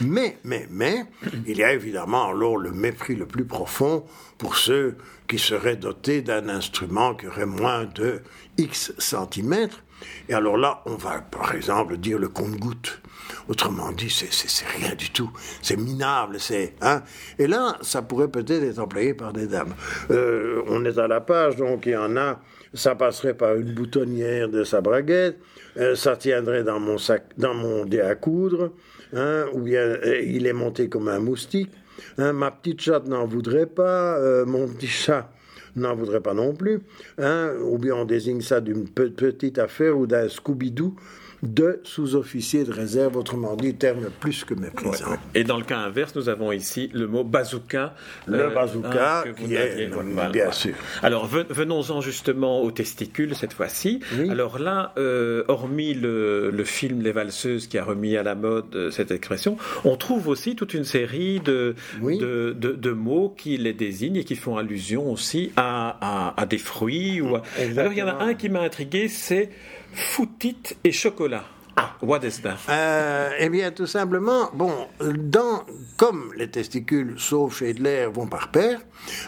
Mais, 0.00 0.38
mais, 0.44 0.66
mais, 0.70 1.04
il 1.46 1.58
y 1.58 1.64
a 1.64 1.72
évidemment 1.72 2.28
alors 2.28 2.56
le 2.56 2.70
mépris 2.70 3.14
le 3.16 3.26
plus 3.26 3.44
profond 3.44 4.04
pour 4.38 4.56
ceux 4.56 4.96
qui 5.28 5.38
seraient 5.38 5.76
dotés 5.76 6.22
d'un 6.22 6.48
instrument 6.48 7.14
qui 7.14 7.26
aurait 7.26 7.46
moins 7.46 7.84
de 7.84 8.20
X 8.58 8.92
centimètres. 8.98 9.82
Et 10.28 10.34
alors 10.34 10.56
là, 10.56 10.82
on 10.86 10.96
va 10.96 11.20
par 11.20 11.54
exemple 11.54 11.96
dire 11.96 12.18
le 12.18 12.28
compte-goutte. 12.28 13.00
Autrement 13.48 13.92
dit, 13.92 14.10
c'est 14.10 14.66
rien 14.78 14.94
du 14.94 15.10
tout. 15.10 15.30
C'est 15.62 15.76
minable, 15.76 16.36
c'est. 16.38 16.74
Hein 16.80 17.02
Et 17.38 17.46
là, 17.46 17.76
ça 17.82 18.02
pourrait 18.02 18.28
peut-être 18.28 18.62
être 18.62 18.78
employé 18.78 19.14
par 19.14 19.32
des 19.32 19.46
dames. 19.46 19.74
Euh, 20.10 20.62
on 20.68 20.84
est 20.84 20.98
à 20.98 21.08
la 21.08 21.20
page, 21.20 21.56
donc 21.56 21.86
il 21.86 21.92
y 21.92 21.96
en 21.96 22.16
a. 22.16 22.40
Ça 22.74 22.94
passerait 22.94 23.34
par 23.34 23.56
une 23.56 23.74
boutonnière 23.74 24.48
de 24.48 24.64
sa 24.64 24.80
braguette. 24.80 25.38
Euh, 25.76 25.94
ça 25.94 26.16
tiendrait 26.16 26.64
dans 26.64 26.80
mon 26.80 26.98
sac, 26.98 27.24
dans 27.36 27.54
mon 27.54 27.84
dé 27.84 28.00
à 28.00 28.14
coudre. 28.14 28.72
Hein, 29.14 29.44
ou 29.52 29.60
bien 29.60 29.80
euh, 29.80 30.22
il 30.24 30.46
est 30.46 30.54
monté 30.54 30.88
comme 30.88 31.08
un 31.08 31.18
moustique. 31.18 31.70
Hein, 32.18 32.32
ma 32.32 32.50
petite 32.50 32.80
chatte 32.80 33.06
n'en 33.06 33.26
voudrait 33.26 33.66
pas. 33.66 34.18
mon 34.46 34.66
petit 34.68 34.86
chat 34.86 35.30
n'en 35.76 35.94
voudrait 35.94 36.20
pas 36.20 36.34
non 36.34 36.54
plus. 36.54 36.80
Hein, 37.18 37.52
ou 37.60 37.78
bien 37.78 37.94
on 37.94 38.04
désigne 38.04 38.40
ça 38.40 38.60
d'une 38.60 38.88
petite 38.88 39.58
affaire 39.58 39.98
ou 39.98 40.06
d'un 40.06 40.28
Scooby-Doo 40.28 40.94
de 41.42 41.80
sous-officier 41.82 42.64
de 42.64 42.72
réserve, 42.72 43.16
autrement 43.16 43.56
dit, 43.56 43.74
terme 43.74 44.10
plus 44.20 44.44
que 44.44 44.54
méprisant. 44.54 45.16
Et 45.34 45.42
dans 45.42 45.58
le 45.58 45.64
cas 45.64 45.78
inverse, 45.78 46.14
nous 46.14 46.28
avons 46.28 46.52
ici 46.52 46.88
le 46.94 47.08
mot 47.08 47.24
bazooka. 47.24 47.94
Le 48.26 48.42
euh, 48.42 48.50
bazooka, 48.50 49.20
hein, 49.20 49.32
qui 49.36 49.54
est, 49.54 49.90
bien 50.30 50.52
sûr. 50.52 50.74
Alors 51.02 51.26
venons-en 51.26 52.00
justement 52.00 52.62
aux 52.62 52.70
testicules 52.70 53.34
cette 53.34 53.52
fois-ci. 53.52 54.00
Alors 54.30 54.58
là, 54.58 54.92
euh, 54.98 55.44
hormis 55.48 55.94
le, 55.94 56.62
film 56.64 57.02
Les 57.02 57.10
Valseuses 57.10 57.66
qui 57.66 57.76
a 57.76 57.84
remis 57.84 58.16
à 58.16 58.22
la 58.22 58.36
mode 58.36 58.74
euh, 58.76 58.90
cette 58.92 59.10
expression, 59.10 59.56
on 59.84 59.96
trouve 59.96 60.28
aussi 60.28 60.54
toute 60.54 60.74
une 60.74 60.84
série 60.84 61.40
de, 61.40 61.74
de, 62.00 62.90
mots 62.92 63.34
qui 63.36 63.56
les 63.56 63.72
désignent 63.72 64.16
et 64.16 64.24
qui 64.24 64.36
font 64.36 64.56
allusion 64.56 65.10
aussi 65.10 65.50
à, 65.56 66.36
des 66.48 66.58
fruits. 66.58 67.20
Ou 67.20 67.36
Alors 67.76 67.92
il 67.92 67.98
y 67.98 68.02
en 68.02 68.08
a 68.08 68.22
un 68.22 68.34
qui 68.34 68.48
m'a 68.48 68.60
intrigué, 68.60 69.08
c'est 69.08 69.50
foutite 69.92 70.76
et 70.84 70.92
chocolat. 70.92 71.44
Ah, 71.74 71.96
what 72.02 72.20
is 72.22 72.42
that? 72.42 72.58
Euh, 72.68 73.30
eh 73.38 73.48
bien, 73.48 73.70
tout 73.70 73.86
simplement, 73.86 74.50
bon, 74.52 74.72
dans, 75.00 75.64
comme 75.96 76.32
les 76.36 76.50
testicules, 76.50 77.14
sauf 77.16 77.58
chez 77.58 77.70
Hitler, 77.70 78.08
vont 78.12 78.26
par 78.26 78.50
paire, 78.50 78.80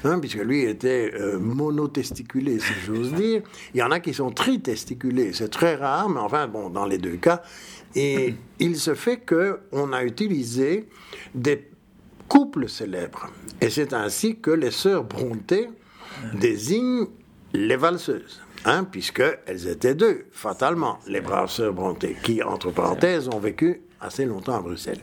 hein, 0.04 0.18
puisque 0.20 0.40
lui 0.40 0.64
était 0.64 1.10
euh, 1.14 1.38
monotesticulé, 1.38 2.58
si 2.58 2.72
j'ose 2.84 3.12
dire, 3.14 3.42
il 3.72 3.78
y 3.78 3.82
en 3.82 3.90
a 3.90 4.00
qui 4.00 4.12
sont 4.12 4.30
tritesticulés. 4.30 5.32
C'est 5.32 5.48
très 5.48 5.76
rare, 5.76 6.10
mais 6.10 6.20
enfin, 6.20 6.46
bon, 6.46 6.68
dans 6.68 6.84
les 6.84 6.98
deux 6.98 7.16
cas. 7.16 7.42
Et 7.94 8.34
il 8.58 8.76
se 8.76 8.94
fait 8.94 9.18
que 9.18 9.60
on 9.72 9.94
a 9.94 10.04
utilisé 10.04 10.88
des 11.34 11.70
couples 12.28 12.68
célèbres. 12.68 13.30
Et 13.62 13.70
c'est 13.70 13.94
ainsi 13.94 14.36
que 14.36 14.50
les 14.50 14.70
sœurs 14.70 15.04
Brontë 15.04 15.70
désignent 16.34 17.06
les 17.54 17.76
valseuses. 17.76 18.43
Hein, 18.66 18.84
puisqu'elles 18.84 19.68
étaient 19.68 19.94
deux, 19.94 20.24
fatalement, 20.32 20.98
les 21.06 21.20
braves 21.20 21.50
sœurs 21.50 21.74
Brontë, 21.74 22.16
qui, 22.22 22.42
entre 22.42 22.70
parenthèses, 22.70 23.28
ont 23.28 23.38
vécu 23.38 23.82
assez 24.00 24.24
longtemps 24.24 24.56
à 24.56 24.60
Bruxelles, 24.60 25.00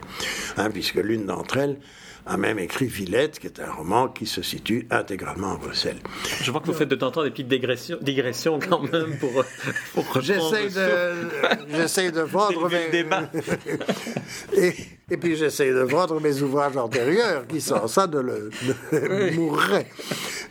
hein, 0.58 0.70
puisque 0.72 0.96
l'une 0.96 1.26
d'entre 1.28 1.58
elles 1.58 1.78
a 2.26 2.38
même 2.38 2.60
écrit 2.60 2.86
Villette, 2.86 3.40
qui 3.40 3.48
est 3.48 3.60
un 3.60 3.72
roman 3.72 4.08
qui 4.08 4.26
se 4.26 4.42
situe 4.42 4.88
intégralement 4.92 5.54
à 5.54 5.58
Bruxelles. 5.58 6.00
Je 6.42 6.52
vois 6.52 6.62
que 6.62 6.68
vous 6.68 6.74
faites 6.74 6.90
de 6.90 6.96
temps 6.96 7.08
en 7.08 7.12
temps 7.12 7.24
des 7.24 7.32
petites 7.32 7.48
digressions, 7.48 7.98
digressions 8.02 8.60
quand 8.60 8.82
même 8.92 9.18
pour, 9.18 9.44
pour 9.94 10.22
J'essaie 10.22 10.70
de, 10.70 11.76
j'essaie 11.76 12.12
de 12.12 12.22
vendre 12.22 12.70
mes... 12.70 13.06
et, 14.62 14.74
et, 15.10 15.18
puis 15.18 15.36
j'essaie 15.36 15.72
de 15.72 15.82
vendre 15.82 16.20
mes 16.20 16.42
ouvrages 16.42 16.78
antérieurs, 16.78 17.48
qui 17.48 17.60
sont 17.60 17.88
ça 17.88 18.08
de 18.08 18.20
le 18.20 18.50
de 18.92 19.84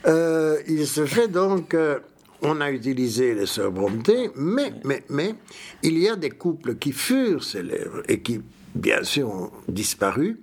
euh, 0.06 0.58
il 0.66 0.86
se 0.86 1.06
fait 1.06 1.28
donc... 1.28 1.74
Euh, 1.74 1.98
on 2.42 2.60
a 2.60 2.70
utilisé 2.70 3.34
les 3.34 3.46
sœurs 3.46 3.72
Brontë, 3.72 4.30
mais, 4.36 4.72
mais, 4.84 5.04
mais, 5.08 5.34
il 5.82 5.98
y 5.98 6.08
a 6.08 6.16
des 6.16 6.30
couples 6.30 6.76
qui 6.76 6.92
furent 6.92 7.44
célèbres 7.44 8.02
et 8.08 8.20
qui, 8.20 8.40
bien 8.74 9.02
sûr, 9.02 9.28
ont 9.28 9.50
disparu. 9.68 10.40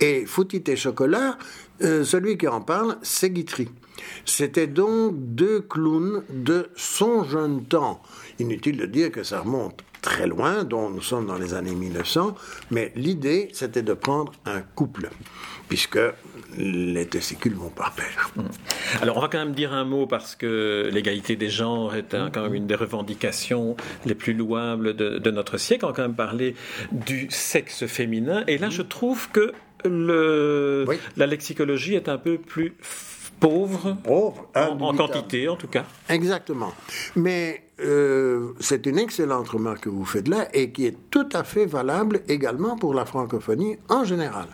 Et 0.00 0.26
Foutit 0.26 0.64
et 0.66 0.76
Chocolat, 0.76 1.38
euh, 1.82 2.04
celui 2.04 2.38
qui 2.38 2.48
en 2.48 2.60
parle, 2.60 2.98
c'est 3.02 3.30
Guitry. 3.30 3.68
C'était 4.24 4.66
donc 4.66 5.14
deux 5.16 5.60
clowns 5.60 6.22
de 6.30 6.68
son 6.76 7.24
jeune 7.24 7.64
temps. 7.64 8.02
Inutile 8.38 8.76
de 8.76 8.86
dire 8.86 9.10
que 9.10 9.22
ça 9.22 9.40
remonte 9.40 9.82
très 10.06 10.26
loin, 10.26 10.62
dont 10.62 10.88
nous 10.90 11.02
sommes 11.02 11.26
dans 11.26 11.38
les 11.38 11.54
années 11.54 11.74
1900, 11.74 12.36
mais 12.70 12.92
l'idée, 12.94 13.48
c'était 13.52 13.82
de 13.82 13.92
prendre 13.92 14.32
un 14.44 14.60
couple, 14.60 15.10
puisque 15.68 15.98
les 16.56 17.06
testicules 17.06 17.54
vont 17.54 17.70
par 17.70 17.92
paire. 17.94 18.30
Mmh. 18.36 18.42
Alors 19.02 19.16
on 19.16 19.20
va 19.20 19.28
quand 19.28 19.38
même 19.38 19.54
dire 19.54 19.72
un 19.72 19.84
mot 19.84 20.06
parce 20.06 20.36
que 20.36 20.88
l'égalité 20.92 21.36
des 21.36 21.50
genres 21.50 21.94
est 21.94 22.14
quand 22.32 22.42
même 22.42 22.54
une 22.54 22.66
des 22.66 22.74
revendications 22.74 23.76
les 24.04 24.14
plus 24.14 24.32
louables 24.32 24.94
de, 24.94 25.30
notre 25.30 25.58
siècle. 25.58 25.84
On 25.84 25.88
va 25.88 25.94
quand 25.94 26.02
même 26.02 26.14
parler 26.14 26.54
du 26.92 27.26
sexe 27.30 27.86
féminin. 27.86 28.44
Et 28.46 28.58
là, 28.58 28.70
je 28.70 28.82
trouve 28.82 29.30
que 29.30 29.52
le, 29.84 30.86
la 31.16 31.26
lexicologie 31.26 31.94
est 31.94 32.08
un 32.08 32.18
peu 32.18 32.38
plus 32.38 32.74
pauvre, 33.40 33.96
pauvre 34.02 34.48
en, 34.54 34.94
quantité 34.94 35.48
en 35.48 35.56
tout 35.56 35.68
cas. 35.68 35.84
Exactement. 36.08 36.72
Mais 37.14 37.65
euh, 37.78 38.54
c'est 38.58 38.86
une 38.86 38.98
excellente 38.98 39.48
remarque 39.50 39.80
que 39.80 39.88
vous 39.90 40.06
faites 40.06 40.28
là 40.28 40.48
et 40.54 40.72
qui 40.72 40.86
est 40.86 40.96
tout 41.10 41.28
à 41.34 41.44
fait 41.44 41.66
valable 41.66 42.20
également 42.26 42.76
pour 42.76 42.94
la 42.94 43.04
francophonie 43.04 43.76
en 43.90 44.04
général. 44.04 44.46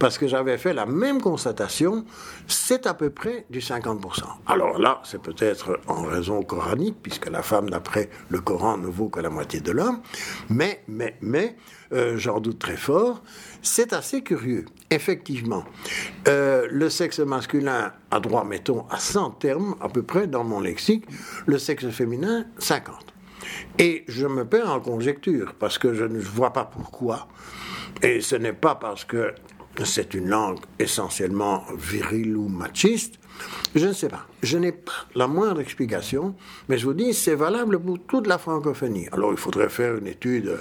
Parce 0.00 0.18
que 0.18 0.26
j'avais 0.26 0.58
fait 0.58 0.74
la 0.74 0.84
même 0.84 1.20
constatation, 1.20 2.04
c'est 2.48 2.86
à 2.86 2.94
peu 2.94 3.10
près 3.10 3.46
du 3.48 3.60
50%. 3.60 4.24
Alors 4.46 4.78
là, 4.78 5.00
c'est 5.04 5.22
peut-être 5.22 5.78
en 5.86 6.02
raison 6.02 6.42
coranique, 6.42 6.96
puisque 7.00 7.30
la 7.30 7.42
femme, 7.42 7.70
d'après 7.70 8.10
le 8.28 8.40
Coran, 8.40 8.76
ne 8.76 8.88
vaut 8.88 9.08
que 9.08 9.20
la 9.20 9.30
moitié 9.30 9.60
de 9.60 9.70
l'homme, 9.70 10.00
mais, 10.48 10.82
mais, 10.88 11.16
mais, 11.20 11.56
euh, 11.92 12.16
j'en 12.16 12.40
doute 12.40 12.58
très 12.58 12.76
fort, 12.76 13.22
c'est 13.62 13.92
assez 13.92 14.22
curieux. 14.22 14.64
Effectivement, 14.90 15.64
euh, 16.26 16.66
le 16.70 16.88
sexe 16.90 17.18
masculin 17.20 17.92
a 18.10 18.20
droit, 18.20 18.44
mettons, 18.44 18.86
à 18.90 18.98
100 18.98 19.30
termes 19.32 19.74
à 19.80 19.88
peu 19.88 20.02
près 20.02 20.26
dans 20.26 20.44
mon 20.44 20.60
lexique, 20.60 21.04
le 21.46 21.58
sexe 21.58 21.88
féminin 21.88 22.46
50. 22.58 22.94
Et 23.78 24.04
je 24.08 24.26
me 24.26 24.44
perds 24.44 24.70
en 24.70 24.80
conjecture 24.80 25.54
parce 25.58 25.78
que 25.78 25.94
je 25.94 26.04
ne 26.04 26.18
vois 26.18 26.52
pas 26.52 26.64
pourquoi. 26.64 27.28
Et 28.02 28.20
ce 28.20 28.36
n'est 28.36 28.52
pas 28.52 28.74
parce 28.74 29.04
que 29.04 29.34
c'est 29.84 30.14
une 30.14 30.28
langue 30.28 30.58
essentiellement 30.78 31.64
virile 31.76 32.36
ou 32.36 32.48
machiste. 32.48 33.14
Je 33.74 33.86
ne 33.86 33.92
sais 33.92 34.08
pas. 34.08 34.26
Je 34.42 34.58
n'ai 34.58 34.72
pas 34.72 34.92
la 35.14 35.28
moindre 35.28 35.60
explication, 35.60 36.34
mais 36.68 36.78
je 36.78 36.86
vous 36.86 36.94
dis, 36.94 37.14
c'est 37.14 37.34
valable 37.34 37.78
pour 37.78 37.98
toute 38.00 38.26
la 38.26 38.38
francophonie. 38.38 39.06
Alors, 39.12 39.30
il 39.30 39.38
faudrait 39.38 39.68
faire 39.68 39.96
une 39.96 40.06
étude 40.06 40.58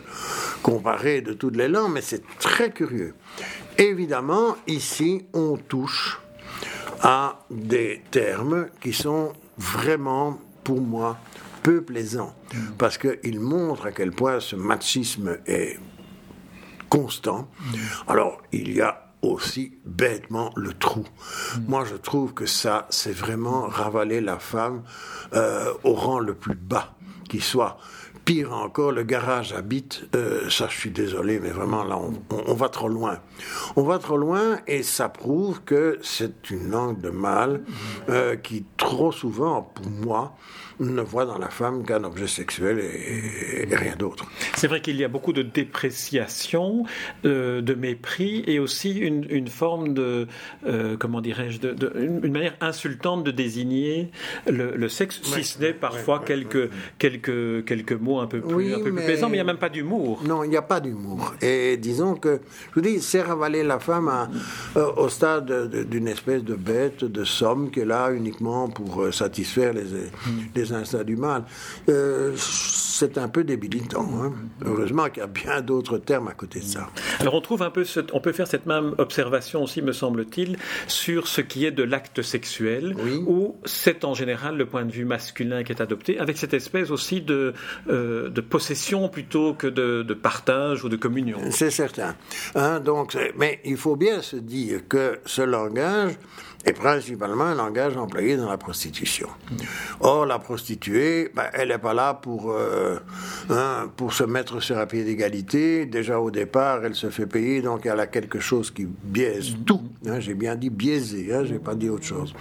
comparée 0.62 1.22
de 1.22 1.34
toutes 1.34 1.56
les 1.56 1.68
langues, 1.68 1.94
mais 1.94 2.02
c'est 2.02 2.24
très 2.40 2.72
curieux. 2.72 3.16
Évidemment, 3.78 4.56
ici, 4.68 5.26
on 5.34 5.58
touche 5.58 6.20
à 7.02 7.40
des 7.50 8.02
termes 8.12 8.68
qui 8.82 8.94
sont 8.94 9.34
vraiment, 9.58 10.40
pour 10.64 10.82
moi, 10.82 11.18
peu 11.64 11.82
plaisants, 11.82 12.36
parce 12.78 12.98
qu'ils 12.98 13.40
montrent 13.40 13.88
à 13.88 13.92
quel 13.92 14.12
point 14.12 14.40
ce 14.40 14.56
machisme 14.56 15.38
est 15.46 15.78
constant. 16.90 17.50
Alors, 18.08 18.42
il 18.52 18.74
y 18.74 18.82
a 18.82 19.08
aussi 19.22 19.78
bêtement 19.86 20.52
le 20.56 20.74
trou. 20.74 21.06
Moi, 21.68 21.84
je 21.86 21.96
trouve 21.96 22.34
que 22.34 22.46
ça, 22.46 22.88
c'est 22.90 23.12
vraiment 23.12 23.68
ravaler 23.68 24.22
la 24.22 24.40
femme 24.40 24.84
euh, 25.34 25.74
au 25.84 25.94
rang 25.94 26.20
le 26.20 26.34
plus 26.34 26.56
bas 26.56 26.96
qui 27.28 27.42
soit. 27.42 27.78
Pire 28.28 28.52
encore, 28.52 28.92
le 28.92 29.04
garage 29.04 29.54
habite, 29.54 30.04
euh, 30.14 30.50
ça 30.50 30.68
je 30.70 30.78
suis 30.78 30.90
désolé, 30.90 31.40
mais 31.40 31.50
vraiment 31.50 31.86
là, 31.86 31.98
on, 32.30 32.54
va 32.56 32.68
trop 32.68 32.90
loin. 32.90 33.20
On 33.78 33.84
va 33.84 34.00
trop 34.00 34.18
loin 34.18 34.60
et 34.68 34.84
ça 34.84 35.08
prouve 35.08 35.62
que 35.62 35.98
c'est 36.02 36.50
une 36.50 36.70
langue 36.70 37.00
de 37.00 37.10
mal 37.10 37.62
euh, 38.10 38.36
qui 38.36 38.66
trop 38.76 39.14
souvent, 39.14 39.62
pour 39.62 39.90
moi, 39.90 40.36
ne 40.80 41.02
voit 41.02 41.26
dans 41.26 41.38
la 41.38 41.50
femme 41.50 41.86
qu'un 41.86 42.04
objet 42.04 42.28
sexuel 42.28 42.80
et, 42.80 43.76
rien 43.76 43.96
d'autre. 43.96 44.26
C'est 44.56 44.68
vrai 44.68 44.82
qu'il 44.82 44.96
y 44.96 45.04
a 45.04 45.08
beaucoup 45.08 45.34
de 45.34 45.42
dépréciation, 45.42 46.86
euh, 47.26 47.62
de 47.62 47.74
mépris 47.74 48.44
et 48.48 48.60
aussi 48.60 48.94
une, 48.94 49.48
forme 49.48 49.94
de, 49.94 50.28
euh, 50.66 50.98
comment 50.98 51.22
dirais-je, 51.22 51.60
de, 51.60 51.94
une, 52.00 52.32
manière 52.32 52.56
insultante 52.62 53.24
de 53.24 53.32
désigner 53.32 54.12
le, 54.48 54.88
sexe, 54.88 55.22
si 55.24 55.44
ce 55.44 55.60
n'est 55.60 55.74
parfois 55.74 56.20
quelques, 56.20 56.70
quelques, 56.98 57.66
quelques 57.66 57.94
mots 57.94 58.17
un 58.22 58.28
peu 58.28 58.42
plus, 58.42 58.74
un 58.74 58.80
peu 58.80 58.92
plus 58.92 59.04
plaisants, 59.04 59.28
mais 59.30 59.38
il 59.38 59.38
n'y 59.38 59.42
a 59.42 59.46
même 59.46 59.58
pas 59.58 59.70
d'humour. 59.70 60.22
Non, 60.26 60.44
il 60.44 60.50
n'y 60.50 60.58
a 60.58 60.62
pas 60.62 60.80
d'humour. 60.80 61.34
Et 61.42 61.78
disons 61.78 62.16
que, 62.16 62.40
je 62.70 62.76
vous 62.76 62.82
dis, 62.82 63.02
c'est 63.02 63.22
ravaler 63.22 63.64
la 63.64 63.80
femme 63.80 64.12
euh, 64.76 64.92
au 64.98 65.10
stade 65.10 65.70
d'une 65.90 66.08
espèce 66.08 66.44
de 66.44 66.56
bête, 66.56 67.04
de 67.04 67.24
somme 67.24 67.72
qui 67.72 67.82
est 67.82 67.86
là 67.86 68.12
uniquement 68.12 68.70
pour 68.70 69.14
satisfaire 69.14 69.74
les, 69.74 69.86
les 70.56 70.74
instinct 70.74 71.04
du 71.04 71.16
mal. 71.16 71.44
Euh, 71.90 72.36
c'est 72.98 73.18
un 73.20 73.28
peu 73.28 73.44
débilitant. 73.44 74.10
Hein. 74.22 74.34
Heureusement 74.66 75.06
qu'il 75.10 75.20
y 75.20 75.24
a 75.24 75.28
bien 75.28 75.62
d'autres 75.62 76.00
termes 76.00 76.28
à 76.28 76.34
côté 76.34 76.60
de 76.60 76.66
ça. 76.66 76.90
Alors 77.20 77.36
on 77.36 77.42
trouve 77.42 77.62
un 77.62 77.70
peu, 77.70 77.86
on 78.14 78.20
peut 78.20 78.32
faire 78.32 78.48
cette 78.48 78.66
même 78.66 78.96
observation 78.98 79.64
aussi, 79.64 79.84
me 79.84 79.92
semble-t-il, 79.92 80.58
sur 80.88 81.28
ce 81.28 81.42
qui 81.42 81.66
est 81.66 81.72
de 81.72 81.84
l'acte 81.84 82.24
sexuel, 82.24 82.96
où 83.28 83.56
c'est 83.66 84.04
en 84.04 84.16
général 84.16 84.58
le 84.58 84.66
point 84.66 84.84
de 84.84 84.92
vue 84.92 85.06
masculin 85.06 85.64
qui 85.64 85.72
est 85.72 85.82
adopté, 85.82 86.18
avec 86.18 86.38
cette 86.38 86.56
espèce 86.56 86.90
aussi 86.90 87.22
de, 87.22 87.54
euh, 87.90 88.30
de 88.30 88.42
possession 88.42 89.10
plutôt 89.10 89.54
que 89.54 89.68
de, 89.68 90.02
de, 90.02 90.14
partage 90.16 90.84
ou 90.84 90.90
de 90.90 90.96
communion. 90.96 91.38
C'est 91.52 91.70
certain. 91.70 92.16
Hein, 92.56 92.80
donc, 92.80 93.16
mais 93.38 93.60
il 93.64 93.78
faut 93.78 93.96
bien 93.96 94.24
se 94.24 94.36
dire 94.36 94.88
que 94.88 95.20
ce 95.26 95.44
langage 95.44 96.14
est 96.68 96.74
principalement 96.74 97.46
un 97.46 97.56
langage 97.56 97.96
employé 97.96 98.36
dans 98.36 98.50
la 98.50 98.58
prostitution. 98.58 99.30
Or, 100.02 100.26
la 100.26 100.38
prostituée, 100.38 101.32
ben, 101.34 101.46
elle 101.54 101.70
n'est 101.70 101.78
pas 101.78 101.94
là 101.94 102.14
pour, 102.14 102.52
euh, 102.52 102.98
hein, 103.50 103.90
pour 103.96 104.12
se 104.12 104.26
mettre 104.26 104.60
sur 104.60 104.78
un 104.78 104.86
pied 104.86 105.06
d'égalité. 105.06 105.86
Déjà 105.86 106.20
au 106.20 106.30
départ, 106.30 106.84
elle 106.84 106.96
se 106.96 107.10
fait 107.10 107.26
payer, 107.26 107.62
donc 107.62 107.86
elle 107.86 108.00
a 108.00 108.08
quelque 108.08 108.40
chose 108.40 108.70
qui 108.72 108.86
biaise 108.86 109.56
tout. 109.66 109.82
Hein, 110.06 110.20
j'ai 110.20 110.34
bien 110.34 110.56
dit 110.56 110.70
biaisé, 110.70 111.34
hein, 111.34 111.46
j'ai 111.46 111.60
pas 111.60 111.74
dit 111.74 111.90
autre 111.90 112.06
chose. 112.06 112.34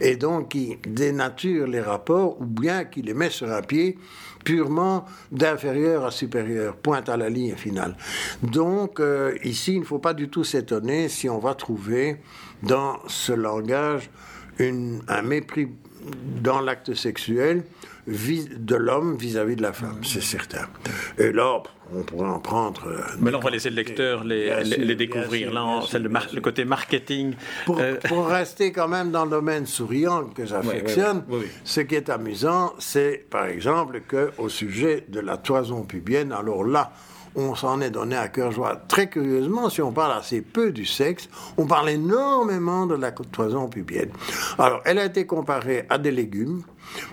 Et 0.00 0.16
donc, 0.16 0.48
qui 0.48 0.78
dénature 0.86 1.66
les 1.66 1.82
rapports, 1.82 2.40
ou 2.40 2.46
bien 2.46 2.84
qui 2.84 3.02
les 3.02 3.14
met 3.14 3.30
sur 3.30 3.52
un 3.52 3.60
pied 3.60 3.98
purement 4.44 5.06
d'inférieur 5.32 6.04
à 6.04 6.10
supérieur, 6.10 6.76
pointe 6.76 7.08
à 7.08 7.16
la 7.16 7.28
ligne 7.28 7.54
finale. 7.56 7.96
Donc 8.42 9.00
euh, 9.00 9.34
ici, 9.42 9.74
il 9.74 9.80
ne 9.80 9.84
faut 9.84 9.98
pas 9.98 10.14
du 10.14 10.28
tout 10.28 10.44
s'étonner 10.44 11.08
si 11.08 11.28
on 11.28 11.38
va 11.38 11.54
trouver 11.54 12.18
dans 12.66 12.98
ce 13.06 13.32
langage 13.32 14.10
un 14.60 15.22
mépris 15.22 15.68
dans 16.42 16.60
l'acte 16.60 16.94
sexuel 16.94 17.64
de 18.06 18.76
l'homme 18.76 19.16
vis-à-vis 19.16 19.56
de 19.56 19.62
la 19.62 19.72
femme, 19.72 20.00
c'est 20.02 20.22
certain. 20.22 20.66
Et 21.16 21.32
là, 21.32 21.62
on 21.94 22.02
pourrait 22.02 22.28
en 22.28 22.38
prendre. 22.38 22.86
Euh, 22.86 23.00
Mais 23.18 23.30
là, 23.30 23.38
on 23.38 23.40
va 23.40 23.50
laisser 23.50 23.70
le 23.70 23.76
lecteur 23.76 24.24
les, 24.24 24.62
les, 24.62 24.94
découvrir. 24.94 25.52
là, 25.52 25.80
c'est 25.88 25.98
le, 25.98 26.40
côté 26.40 26.66
marketing. 26.66 27.34
Euh, 27.70 27.96
pour, 28.06 28.26
rester 28.26 28.72
quand 28.72 28.88
même 28.88 29.10
dans 29.10 29.24
le 29.24 29.30
domaine 29.30 29.66
souriant 29.66 30.24
que 30.24 30.44
j'affectionne, 30.44 31.24
ce 31.64 31.80
qui 31.80 31.94
est 31.94 32.10
amusant, 32.10 32.74
c'est 32.78 33.24
par 33.30 33.46
exemple 33.46 34.02
qu'au 34.02 34.48
sujet 34.50 35.06
de 35.08 35.20
la 35.20 35.38
toison 35.38 35.82
pubienne, 35.84 36.32
alors 36.32 36.64
là, 36.64 36.92
on 37.34 37.54
s'en 37.54 37.80
est 37.80 37.90
donné 37.90 38.16
à 38.16 38.28
cœur 38.28 38.52
joie. 38.52 38.76
Très 38.88 39.08
curieusement, 39.08 39.70
si 39.70 39.82
on 39.82 39.92
parle 39.92 40.18
assez 40.18 40.40
peu 40.40 40.72
du 40.72 40.86
sexe, 40.86 41.28
on 41.56 41.66
parle 41.66 41.90
énormément 41.90 42.86
de 42.86 42.94
la 42.94 43.12
toison 43.12 43.68
pubienne. 43.68 44.10
Alors, 44.58 44.80
elle 44.84 44.98
a 44.98 45.04
été 45.04 45.26
comparée 45.26 45.86
à 45.88 45.98
des 45.98 46.10
légumes. 46.10 46.62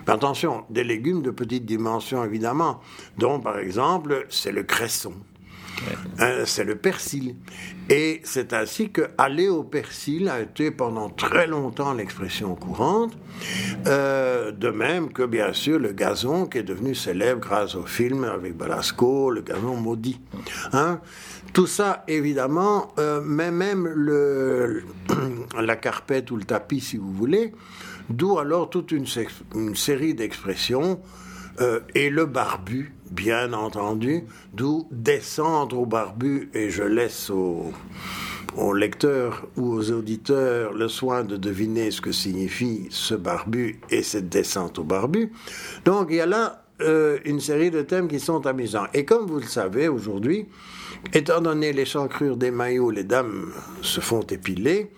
Mais 0.06 0.12
attention, 0.12 0.64
des 0.70 0.84
légumes 0.84 1.22
de 1.22 1.30
petite 1.30 1.64
dimension, 1.64 2.24
évidemment, 2.24 2.80
dont, 3.18 3.40
par 3.40 3.58
exemple, 3.58 4.26
c'est 4.28 4.52
le 4.52 4.62
cresson. 4.62 5.14
Euh, 6.20 6.44
c'est 6.46 6.64
le 6.64 6.76
persil. 6.76 7.36
Et 7.88 8.20
c'est 8.24 8.52
ainsi 8.52 8.90
que 8.90 9.02
aller 9.18 9.48
au 9.48 9.64
persil 9.64 10.28
a 10.28 10.40
été 10.40 10.70
pendant 10.70 11.08
très 11.08 11.46
longtemps 11.46 11.94
l'expression 11.94 12.54
courante. 12.54 13.12
Euh, 13.86 14.52
de 14.52 14.68
même 14.68 15.12
que, 15.12 15.22
bien 15.24 15.52
sûr, 15.52 15.78
le 15.78 15.92
gazon 15.92 16.46
qui 16.46 16.58
est 16.58 16.62
devenu 16.62 16.94
célèbre 16.94 17.40
grâce 17.40 17.74
au 17.74 17.84
film 17.84 18.24
avec 18.24 18.56
Belasco, 18.56 19.30
le 19.30 19.42
gazon 19.42 19.76
maudit. 19.76 20.20
Hein. 20.72 21.00
Tout 21.52 21.66
ça, 21.66 22.04
évidemment, 22.08 22.92
euh, 22.98 23.20
mais 23.24 23.50
même 23.50 23.86
le, 23.88 24.84
la 25.60 25.76
carpette 25.76 26.30
ou 26.30 26.36
le 26.36 26.44
tapis, 26.44 26.80
si 26.80 26.96
vous 26.96 27.12
voulez, 27.12 27.52
d'où 28.08 28.38
alors 28.38 28.70
toute 28.70 28.92
une 28.92 29.06
série 29.74 30.14
d'expressions 30.14 31.00
euh, 31.60 31.80
et 31.94 32.10
le 32.10 32.26
barbu, 32.26 32.94
bien 33.10 33.52
entendu, 33.52 34.24
d'où 34.54 34.88
descendre 34.90 35.78
au 35.78 35.86
barbu, 35.86 36.50
et 36.54 36.70
je 36.70 36.82
laisse 36.82 37.30
aux, 37.30 37.72
lecteurs 38.74 39.46
ou 39.56 39.72
aux 39.72 39.90
auditeurs 39.90 40.72
le 40.72 40.88
soin 40.88 41.24
de 41.24 41.36
deviner 41.36 41.90
ce 41.90 42.00
que 42.00 42.12
signifie 42.12 42.86
ce 42.90 43.14
barbu 43.14 43.80
et 43.90 44.02
cette 44.02 44.28
descente 44.28 44.78
au 44.78 44.84
barbu. 44.84 45.32
Donc 45.84 46.08
il 46.10 46.16
y 46.16 46.20
a 46.20 46.26
là 46.26 46.64
euh, 46.80 47.18
une 47.24 47.40
série 47.40 47.70
de 47.70 47.82
thèmes 47.82 48.08
qui 48.08 48.20
sont 48.20 48.46
amusants. 48.46 48.86
Et 48.92 49.04
comme 49.04 49.26
vous 49.26 49.38
le 49.38 49.46
savez 49.46 49.88
aujourd'hui, 49.88 50.46
étant 51.12 51.40
donné 51.40 51.72
les 51.72 51.84
chancrures 51.84 52.36
des 52.36 52.50
maillots, 52.50 52.90
les 52.90 53.04
dames 53.04 53.52
se 53.80 54.00
font 54.00 54.22
épiler, 54.22 54.90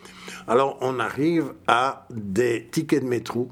alors 0.47 0.79
on 0.81 0.99
arrive 0.99 1.53
à 1.67 2.07
des 2.11 2.69
tickets 2.71 3.03
de 3.03 3.09
métro 3.09 3.49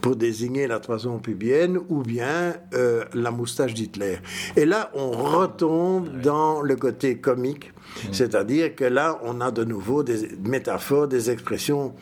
pour 0.00 0.16
désigner 0.16 0.66
la 0.66 0.80
toison 0.80 1.18
pubienne 1.18 1.78
ou 1.88 2.02
bien 2.02 2.54
euh, 2.74 3.04
la 3.14 3.30
moustache 3.30 3.74
d'Hitler. 3.74 4.18
Et 4.56 4.64
là, 4.64 4.90
on 4.94 5.10
retombe 5.10 6.20
dans 6.20 6.62
le 6.62 6.76
côté 6.76 7.18
comique, 7.18 7.72
c'est-à-dire 8.12 8.74
que 8.74 8.84
là, 8.84 9.18
on 9.24 9.40
a 9.40 9.50
de 9.50 9.64
nouveau 9.64 10.02
des 10.02 10.28
métaphores, 10.44 11.08
des 11.08 11.30
expressions 11.30 11.94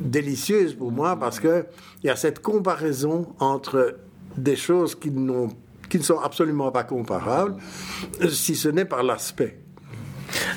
délicieuses 0.00 0.74
pour 0.74 0.92
moi 0.92 1.16
parce 1.16 1.40
qu'il 1.40 1.64
y 2.04 2.08
a 2.08 2.16
cette 2.16 2.40
comparaison 2.40 3.28
entre 3.38 3.96
des 4.36 4.56
choses 4.56 4.94
qui, 4.94 5.12
qui 5.88 5.98
ne 5.98 6.02
sont 6.02 6.18
absolument 6.18 6.70
pas 6.70 6.84
comparables, 6.84 7.56
si 8.30 8.54
ce 8.54 8.68
n'est 8.68 8.84
par 8.84 9.02
l'aspect. 9.02 9.59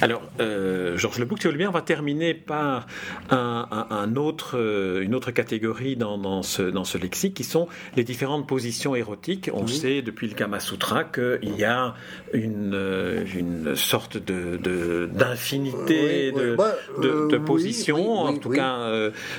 Alors, 0.03 0.21
euh, 0.41 0.97
Georges 0.97 1.17
Lebouc, 1.19 1.39
tu 1.39 1.47
veux 1.47 1.53
bien, 1.53 1.69
on 1.69 1.71
va 1.71 1.81
terminer 1.81 2.33
par 2.33 2.87
un, 3.29 4.15
autre, 4.17 4.57
euh, 4.57 5.01
une 5.01 5.15
autre 5.15 5.31
catégorie 5.31 5.95
dans, 5.95 6.43
ce, 6.43 6.61
dans 6.61 6.83
ce 6.83 6.97
lexique, 6.97 7.35
qui 7.35 7.45
sont 7.45 7.69
les 7.95 8.03
différentes 8.03 8.45
positions 8.45 8.95
érotiques. 8.95 9.49
On 9.53 9.65
sait 9.65 10.01
depuis 10.01 10.27
le 10.27 10.33
Kama 10.33 10.59
Sutra 10.59 11.05
qu'il 11.05 11.55
y 11.57 11.63
a 11.63 11.93
une, 12.33 12.73
euh, 12.73 13.23
une 13.33 13.77
sorte 13.77 14.17
de, 14.17 15.07
d'infinité 15.13 16.33
de, 16.33 16.57
bah, 16.57 16.75
de, 17.01 17.37
positions, 17.37 18.11
en 18.11 18.35
tout 18.35 18.49
cas 18.49 18.91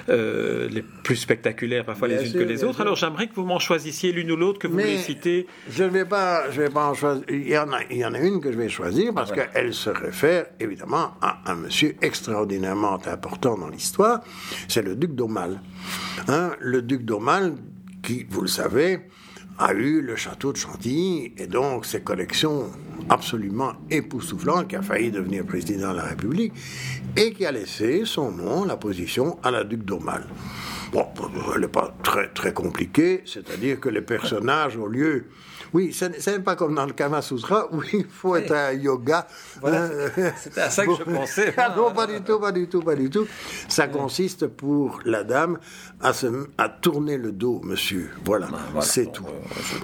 les 0.08 0.82
plus 1.02 1.16
spectaculaires 1.16 1.84
parfois 1.84 2.08
les 2.08 2.26
unes 2.26 2.32
que 2.32 2.38
les 2.38 2.64
autres. 2.64 2.80
Alors, 2.80 2.96
j'aimerais 2.96 3.26
que 3.26 3.34
vous 3.34 3.44
m'en 3.44 3.58
choisissiez 3.58 4.12
l'une 4.12 4.32
ou 4.32 4.36
l'autre 4.36 4.58
que 4.58 4.66
vous 4.66 4.78
voulez 4.78 4.96
citer. 4.96 5.46
Je 5.68 5.84
ne 5.84 5.90
vais 5.90 6.06
pas, 6.06 6.50
je 6.50 6.62
vais 6.62 6.70
pas 6.70 6.86
en 6.86 6.94
choisir. 6.94 7.22
Il 7.28 7.46
y 7.46 7.58
en 7.58 7.70
a, 7.70 7.80
il 7.90 7.98
y 7.98 8.04
en 8.06 8.14
a 8.14 8.18
une 8.18 8.40
que 8.40 8.50
je 8.50 8.56
vais 8.56 8.70
choisir 8.70 9.12
parce 9.12 9.30
qu'elle 9.30 9.74
se 9.74 9.90
réfère 9.90 10.46
évidemment 10.60 11.14
à 11.20 11.50
un 11.50 11.54
monsieur 11.54 11.96
extraordinairement 12.02 12.98
important 13.06 13.56
dans 13.56 13.68
l'histoire, 13.68 14.20
c'est 14.68 14.82
le 14.82 14.96
duc 14.96 15.14
d'Aumale. 15.14 15.60
Hein, 16.28 16.52
le 16.60 16.82
duc 16.82 17.04
d'Aumale, 17.04 17.54
qui, 18.02 18.26
vous 18.28 18.42
le 18.42 18.48
savez, 18.48 19.00
a 19.58 19.72
eu 19.72 20.00
le 20.00 20.16
château 20.16 20.52
de 20.52 20.56
Chantilly 20.56 21.32
et 21.36 21.46
donc 21.46 21.86
ses 21.86 22.00
collections 22.00 22.70
absolument 23.08 23.72
époustouflantes, 23.90 24.68
qui 24.68 24.76
a 24.76 24.82
failli 24.82 25.10
devenir 25.10 25.44
président 25.44 25.92
de 25.92 25.98
la 25.98 26.04
République, 26.04 26.52
et 27.16 27.32
qui 27.32 27.44
a 27.46 27.52
laissé 27.52 28.02
son 28.04 28.30
nom, 28.32 28.64
la 28.64 28.76
position, 28.76 29.38
à 29.42 29.50
la 29.50 29.64
duc 29.64 29.84
d'Aumale. 29.84 30.26
Bon, 30.92 31.06
elle 31.54 31.62
n'est 31.62 31.68
pas 31.68 31.94
très, 32.02 32.28
très 32.28 32.52
compliquée, 32.52 33.22
c'est-à-dire 33.26 33.80
que 33.80 33.88
les 33.88 34.00
personnages, 34.00 34.76
au 34.76 34.86
lieu 34.86 35.26
oui, 35.74 35.92
ce 35.92 36.04
n'est 36.30 36.38
pas 36.38 36.54
comme 36.54 36.76
dans 36.76 36.86
le 36.86 36.92
Kama 36.92 37.20
Sutra 37.20 37.66
où 37.72 37.82
il 37.92 38.06
faut 38.06 38.36
être 38.36 38.52
un 38.52 38.72
yoga. 38.72 39.26
Euh, 39.64 40.08
C'était 40.36 40.60
à 40.60 40.70
ça 40.70 40.86
que 40.86 40.94
je 40.94 41.02
pensais. 41.02 41.52
Ah 41.56 41.74
non, 41.76 41.92
pas 41.92 42.06
du 42.06 42.20
tout, 42.20 42.38
pas 42.38 42.52
du 42.52 42.68
tout, 42.68 42.80
pas 42.80 42.94
du 42.94 43.10
tout. 43.10 43.26
Ça 43.68 43.88
consiste 43.88 44.46
pour 44.46 45.00
la 45.04 45.24
dame 45.24 45.58
à, 46.00 46.12
se, 46.12 46.26
à 46.58 46.68
tourner 46.68 47.18
le 47.18 47.32
dos, 47.32 47.60
monsieur. 47.64 48.10
Voilà, 48.24 48.46
ben, 48.46 48.80
c'est 48.82 49.10
tout. 49.10 49.26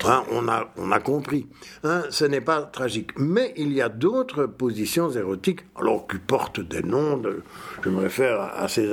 Hein, 0.05 0.23
on, 0.31 0.47
a, 0.47 0.69
on 0.77 0.93
a 0.93 1.01
compris. 1.01 1.49
Hein, 1.83 2.05
ce 2.11 2.25
n'est 2.25 2.41
pas 2.41 2.63
tragique. 2.63 3.11
Mais 3.19 3.53
il 3.57 3.73
y 3.73 3.83
a 3.83 3.89
d'autres 3.89 4.47
positions 4.47 5.11
érotiques, 5.11 5.63
alors 5.77 6.07
qui 6.07 6.19
portent 6.19 6.61
des 6.61 6.83
noms. 6.83 7.17
De, 7.17 7.43
je 7.83 7.89
me 7.89 8.03
réfère 8.03 8.41
à, 8.41 8.69
ces. 8.69 8.87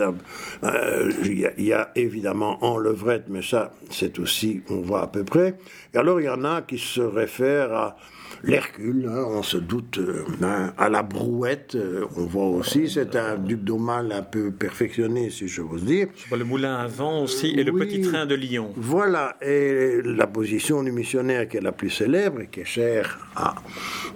Euh, 0.64 1.12
il, 1.24 1.64
y 1.64 1.74
a, 1.74 1.92
évidemment 1.96 2.64
en 2.64 2.80
levrette, 2.80 3.26
mais 3.28 3.44
ça, 3.44 3.72
c'est 3.92 4.18
aussi, 4.18 4.64
on 4.70 4.82
voit 4.82 5.04
à 5.04 5.08
peu 5.08 5.24
près. 5.24 5.60
Et 5.94 5.98
alors, 5.98 6.20
il 6.20 6.26
y 6.26 6.30
en 6.30 6.44
a 6.44 6.64
qui 6.64 6.87
se 6.88 7.02
réfèrent 7.02 7.74
à 7.74 7.98
l'Hercule, 8.44 9.10
hein, 9.10 9.26
on 9.28 9.44
se 9.44 9.58
doute, 9.58 9.98
euh, 9.98 10.24
hein, 10.44 10.74
à 10.78 10.90
la 10.90 11.04
brouette, 11.04 11.76
euh, 11.76 12.06
on 12.16 12.26
voit 12.26 12.48
aussi, 12.48 12.90
c'est 12.90 13.16
un 13.16 13.38
duc 13.38 13.64
d'Aumale 13.64 14.12
un 14.12 14.22
peu 14.22 14.52
perfectionné, 14.52 15.30
si 15.30 15.48
je 15.48 15.62
veux 15.62 15.80
dire. 15.80 16.08
Le 16.32 16.44
moulin 16.44 16.76
à 16.76 16.88
vent 16.88 17.24
aussi, 17.24 17.56
et 17.58 17.64
le 17.64 17.74
petit 17.74 18.02
train 18.02 18.26
de 18.26 18.36
Lyon. 18.36 18.74
Voilà, 18.76 19.38
et 19.42 20.02
la 20.04 20.28
position 20.28 20.84
du 20.84 20.92
missionnaire 20.92 21.48
qui 21.48 21.58
est 21.58 21.62
la 21.62 21.72
plus 21.72 21.90
célèbre 21.90 22.42
et 22.42 22.48
qui 22.48 22.62
est 22.62 22.66
chère 22.66 23.20
à 23.36 23.56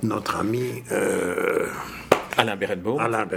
notre 0.03 0.37
ami... 0.37 0.83
Euh, 0.91 1.67
Alain 2.37 2.55
Berenbaum. 2.55 2.99
Alain 2.99 3.25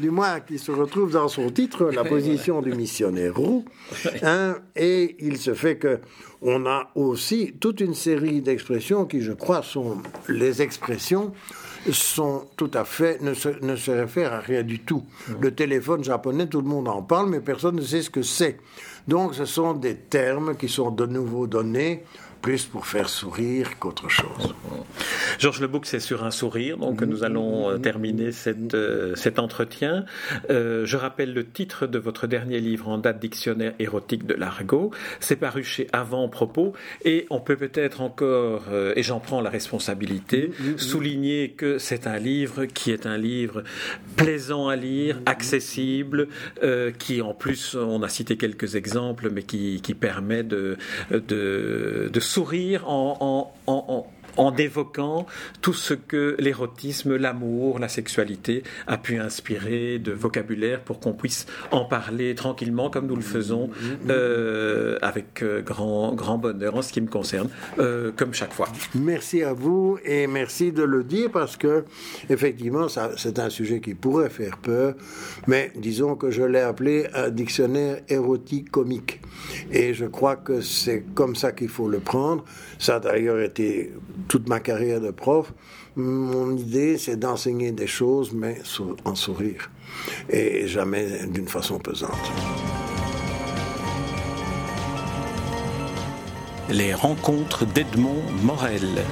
du 0.00 0.10
moins, 0.10 0.40
qui 0.40 0.58
se 0.58 0.70
retrouve 0.70 1.12
dans 1.12 1.28
son 1.28 1.50
titre, 1.50 1.90
la 1.90 2.04
position 2.04 2.62
du 2.62 2.72
missionnaire 2.72 3.34
roux. 3.34 3.64
Hein, 4.22 4.56
et 4.76 5.16
il 5.20 5.38
se 5.38 5.54
fait 5.54 5.76
que 5.76 6.00
on 6.42 6.66
a 6.66 6.90
aussi 6.94 7.54
toute 7.58 7.80
une 7.80 7.94
série 7.94 8.42
d'expressions 8.42 9.06
qui, 9.06 9.20
je 9.20 9.32
crois, 9.32 9.62
sont 9.62 9.98
les 10.28 10.62
expressions 10.62 11.32
sont 11.92 12.46
tout 12.56 12.70
à 12.74 12.84
fait 12.84 13.20
ne 13.20 13.34
se, 13.34 13.48
ne 13.62 13.76
se 13.76 13.90
réfèrent 13.90 14.32
à 14.32 14.40
rien 14.40 14.62
du 14.62 14.80
tout. 14.80 15.04
Le 15.40 15.54
téléphone 15.54 16.02
japonais, 16.02 16.46
tout 16.46 16.60
le 16.60 16.68
monde 16.68 16.88
en 16.88 17.02
parle, 17.02 17.28
mais 17.28 17.40
personne 17.40 17.76
ne 17.76 17.82
sait 17.82 18.02
ce 18.02 18.10
que 18.10 18.22
c'est. 18.22 18.58
Donc, 19.08 19.34
ce 19.34 19.44
sont 19.44 19.74
des 19.74 19.96
termes 19.96 20.56
qui 20.56 20.68
sont 20.68 20.90
de 20.90 21.06
nouveau 21.06 21.46
donnés 21.46 22.04
plus 22.44 22.66
pour 22.66 22.86
faire 22.86 23.08
sourire 23.08 23.78
qu'autre 23.78 24.10
chose. 24.10 24.54
Georges 25.38 25.62
Lebouc, 25.62 25.86
c'est 25.86 25.98
sur 25.98 26.24
un 26.24 26.30
sourire, 26.30 26.76
donc 26.76 27.00
nous 27.00 27.24
allons 27.24 27.70
euh, 27.70 27.78
terminer 27.78 28.32
cette, 28.32 28.74
euh, 28.74 29.14
cet 29.14 29.38
entretien. 29.38 30.04
Euh, 30.50 30.84
je 30.84 30.98
rappelle 30.98 31.32
le 31.32 31.46
titre 31.46 31.86
de 31.86 31.98
votre 31.98 32.26
dernier 32.26 32.60
livre 32.60 32.90
en 32.90 32.98
date 32.98 33.18
dictionnaire 33.18 33.72
érotique 33.78 34.26
de 34.26 34.34
l'argot. 34.34 34.90
C'est 35.20 35.36
paru 35.36 35.64
chez 35.64 35.86
Avant 35.94 36.28
Propos, 36.28 36.74
et 37.02 37.26
on 37.30 37.40
peut 37.40 37.56
peut-être 37.56 38.02
encore, 38.02 38.64
et 38.94 39.02
j'en 39.02 39.20
prends 39.20 39.40
la 39.40 39.48
responsabilité, 39.48 40.50
souligner 40.76 41.52
que 41.52 41.78
c'est 41.78 42.06
un 42.06 42.18
livre 42.18 42.66
qui 42.66 42.90
est 42.90 43.06
un 43.06 43.16
livre 43.16 43.64
plaisant 44.16 44.68
à 44.68 44.76
lire, 44.76 45.18
accessible, 45.24 46.28
qui 46.98 47.22
en 47.22 47.32
plus, 47.32 47.74
on 47.74 48.02
a 48.02 48.10
cité 48.10 48.36
quelques 48.36 48.74
exemples, 48.74 48.93
mais 49.30 49.42
qui, 49.42 49.80
permet 49.98 50.42
de, 50.42 50.76
sourire 52.20 52.88
en, 52.88 53.52
en 53.66 54.06
évoquant 54.58 55.26
tout 55.60 55.72
ce 55.72 55.94
que 55.94 56.36
l'érotisme, 56.38 57.16
l'amour, 57.16 57.78
la 57.78 57.88
sexualité 57.88 58.62
a 58.86 58.96
pu 58.96 59.18
inspirer 59.18 59.98
de 59.98 60.12
vocabulaire 60.12 60.80
pour 60.80 61.00
qu'on 61.00 61.12
puisse 61.12 61.46
en 61.70 61.84
parler 61.84 62.34
tranquillement 62.34 62.90
comme 62.90 63.06
nous 63.06 63.16
le 63.16 63.22
faisons 63.22 63.70
euh, 64.08 64.98
avec 65.02 65.42
euh, 65.42 65.62
grand, 65.62 66.14
grand 66.14 66.38
bonheur 66.38 66.76
en 66.76 66.82
ce 66.82 66.92
qui 66.92 67.00
me 67.00 67.08
concerne, 67.08 67.48
euh, 67.78 68.12
comme 68.16 68.34
chaque 68.34 68.52
fois. 68.52 68.68
Merci 68.94 69.42
à 69.42 69.52
vous 69.52 69.98
et 70.04 70.26
merci 70.26 70.72
de 70.72 70.82
le 70.82 71.04
dire 71.04 71.30
parce 71.30 71.56
que 71.56 71.84
effectivement 72.28 72.86
c'est 72.88 73.38
un 73.38 73.50
sujet 73.50 73.80
qui 73.80 73.94
pourrait 73.94 74.30
faire 74.30 74.58
peur, 74.58 74.94
mais 75.46 75.72
disons 75.76 76.16
que 76.16 76.30
je 76.30 76.42
l'ai 76.42 76.60
appelé 76.60 77.06
un 77.14 77.30
dictionnaire 77.30 78.00
érotique 78.08 78.70
comique 78.70 79.20
et 79.70 79.94
je 79.94 80.06
crois 80.06 80.36
que 80.36 80.60
c'est 80.60 81.04
comme 81.14 81.36
ça 81.36 81.52
qu'il 81.52 81.68
faut 81.68 81.88
le 81.88 82.00
prendre. 82.00 82.44
Ça 82.78 82.96
a 82.96 83.00
d'ailleurs 83.00 83.40
été 83.40 83.92
toute 84.28 84.48
ma 84.48 84.60
carrière 84.60 85.00
de 85.00 85.10
prof, 85.10 85.52
mon 85.96 86.56
idée, 86.56 86.98
c'est 86.98 87.16
d'enseigner 87.16 87.72
des 87.72 87.86
choses, 87.86 88.32
mais 88.32 88.60
en 89.04 89.14
sourire, 89.14 89.70
et 90.28 90.66
jamais 90.66 91.26
d'une 91.26 91.48
façon 91.48 91.78
pesante. 91.78 92.10
Les 96.70 96.94
rencontres 96.94 97.66
d'Edmond 97.66 98.22
Morel. 98.42 99.04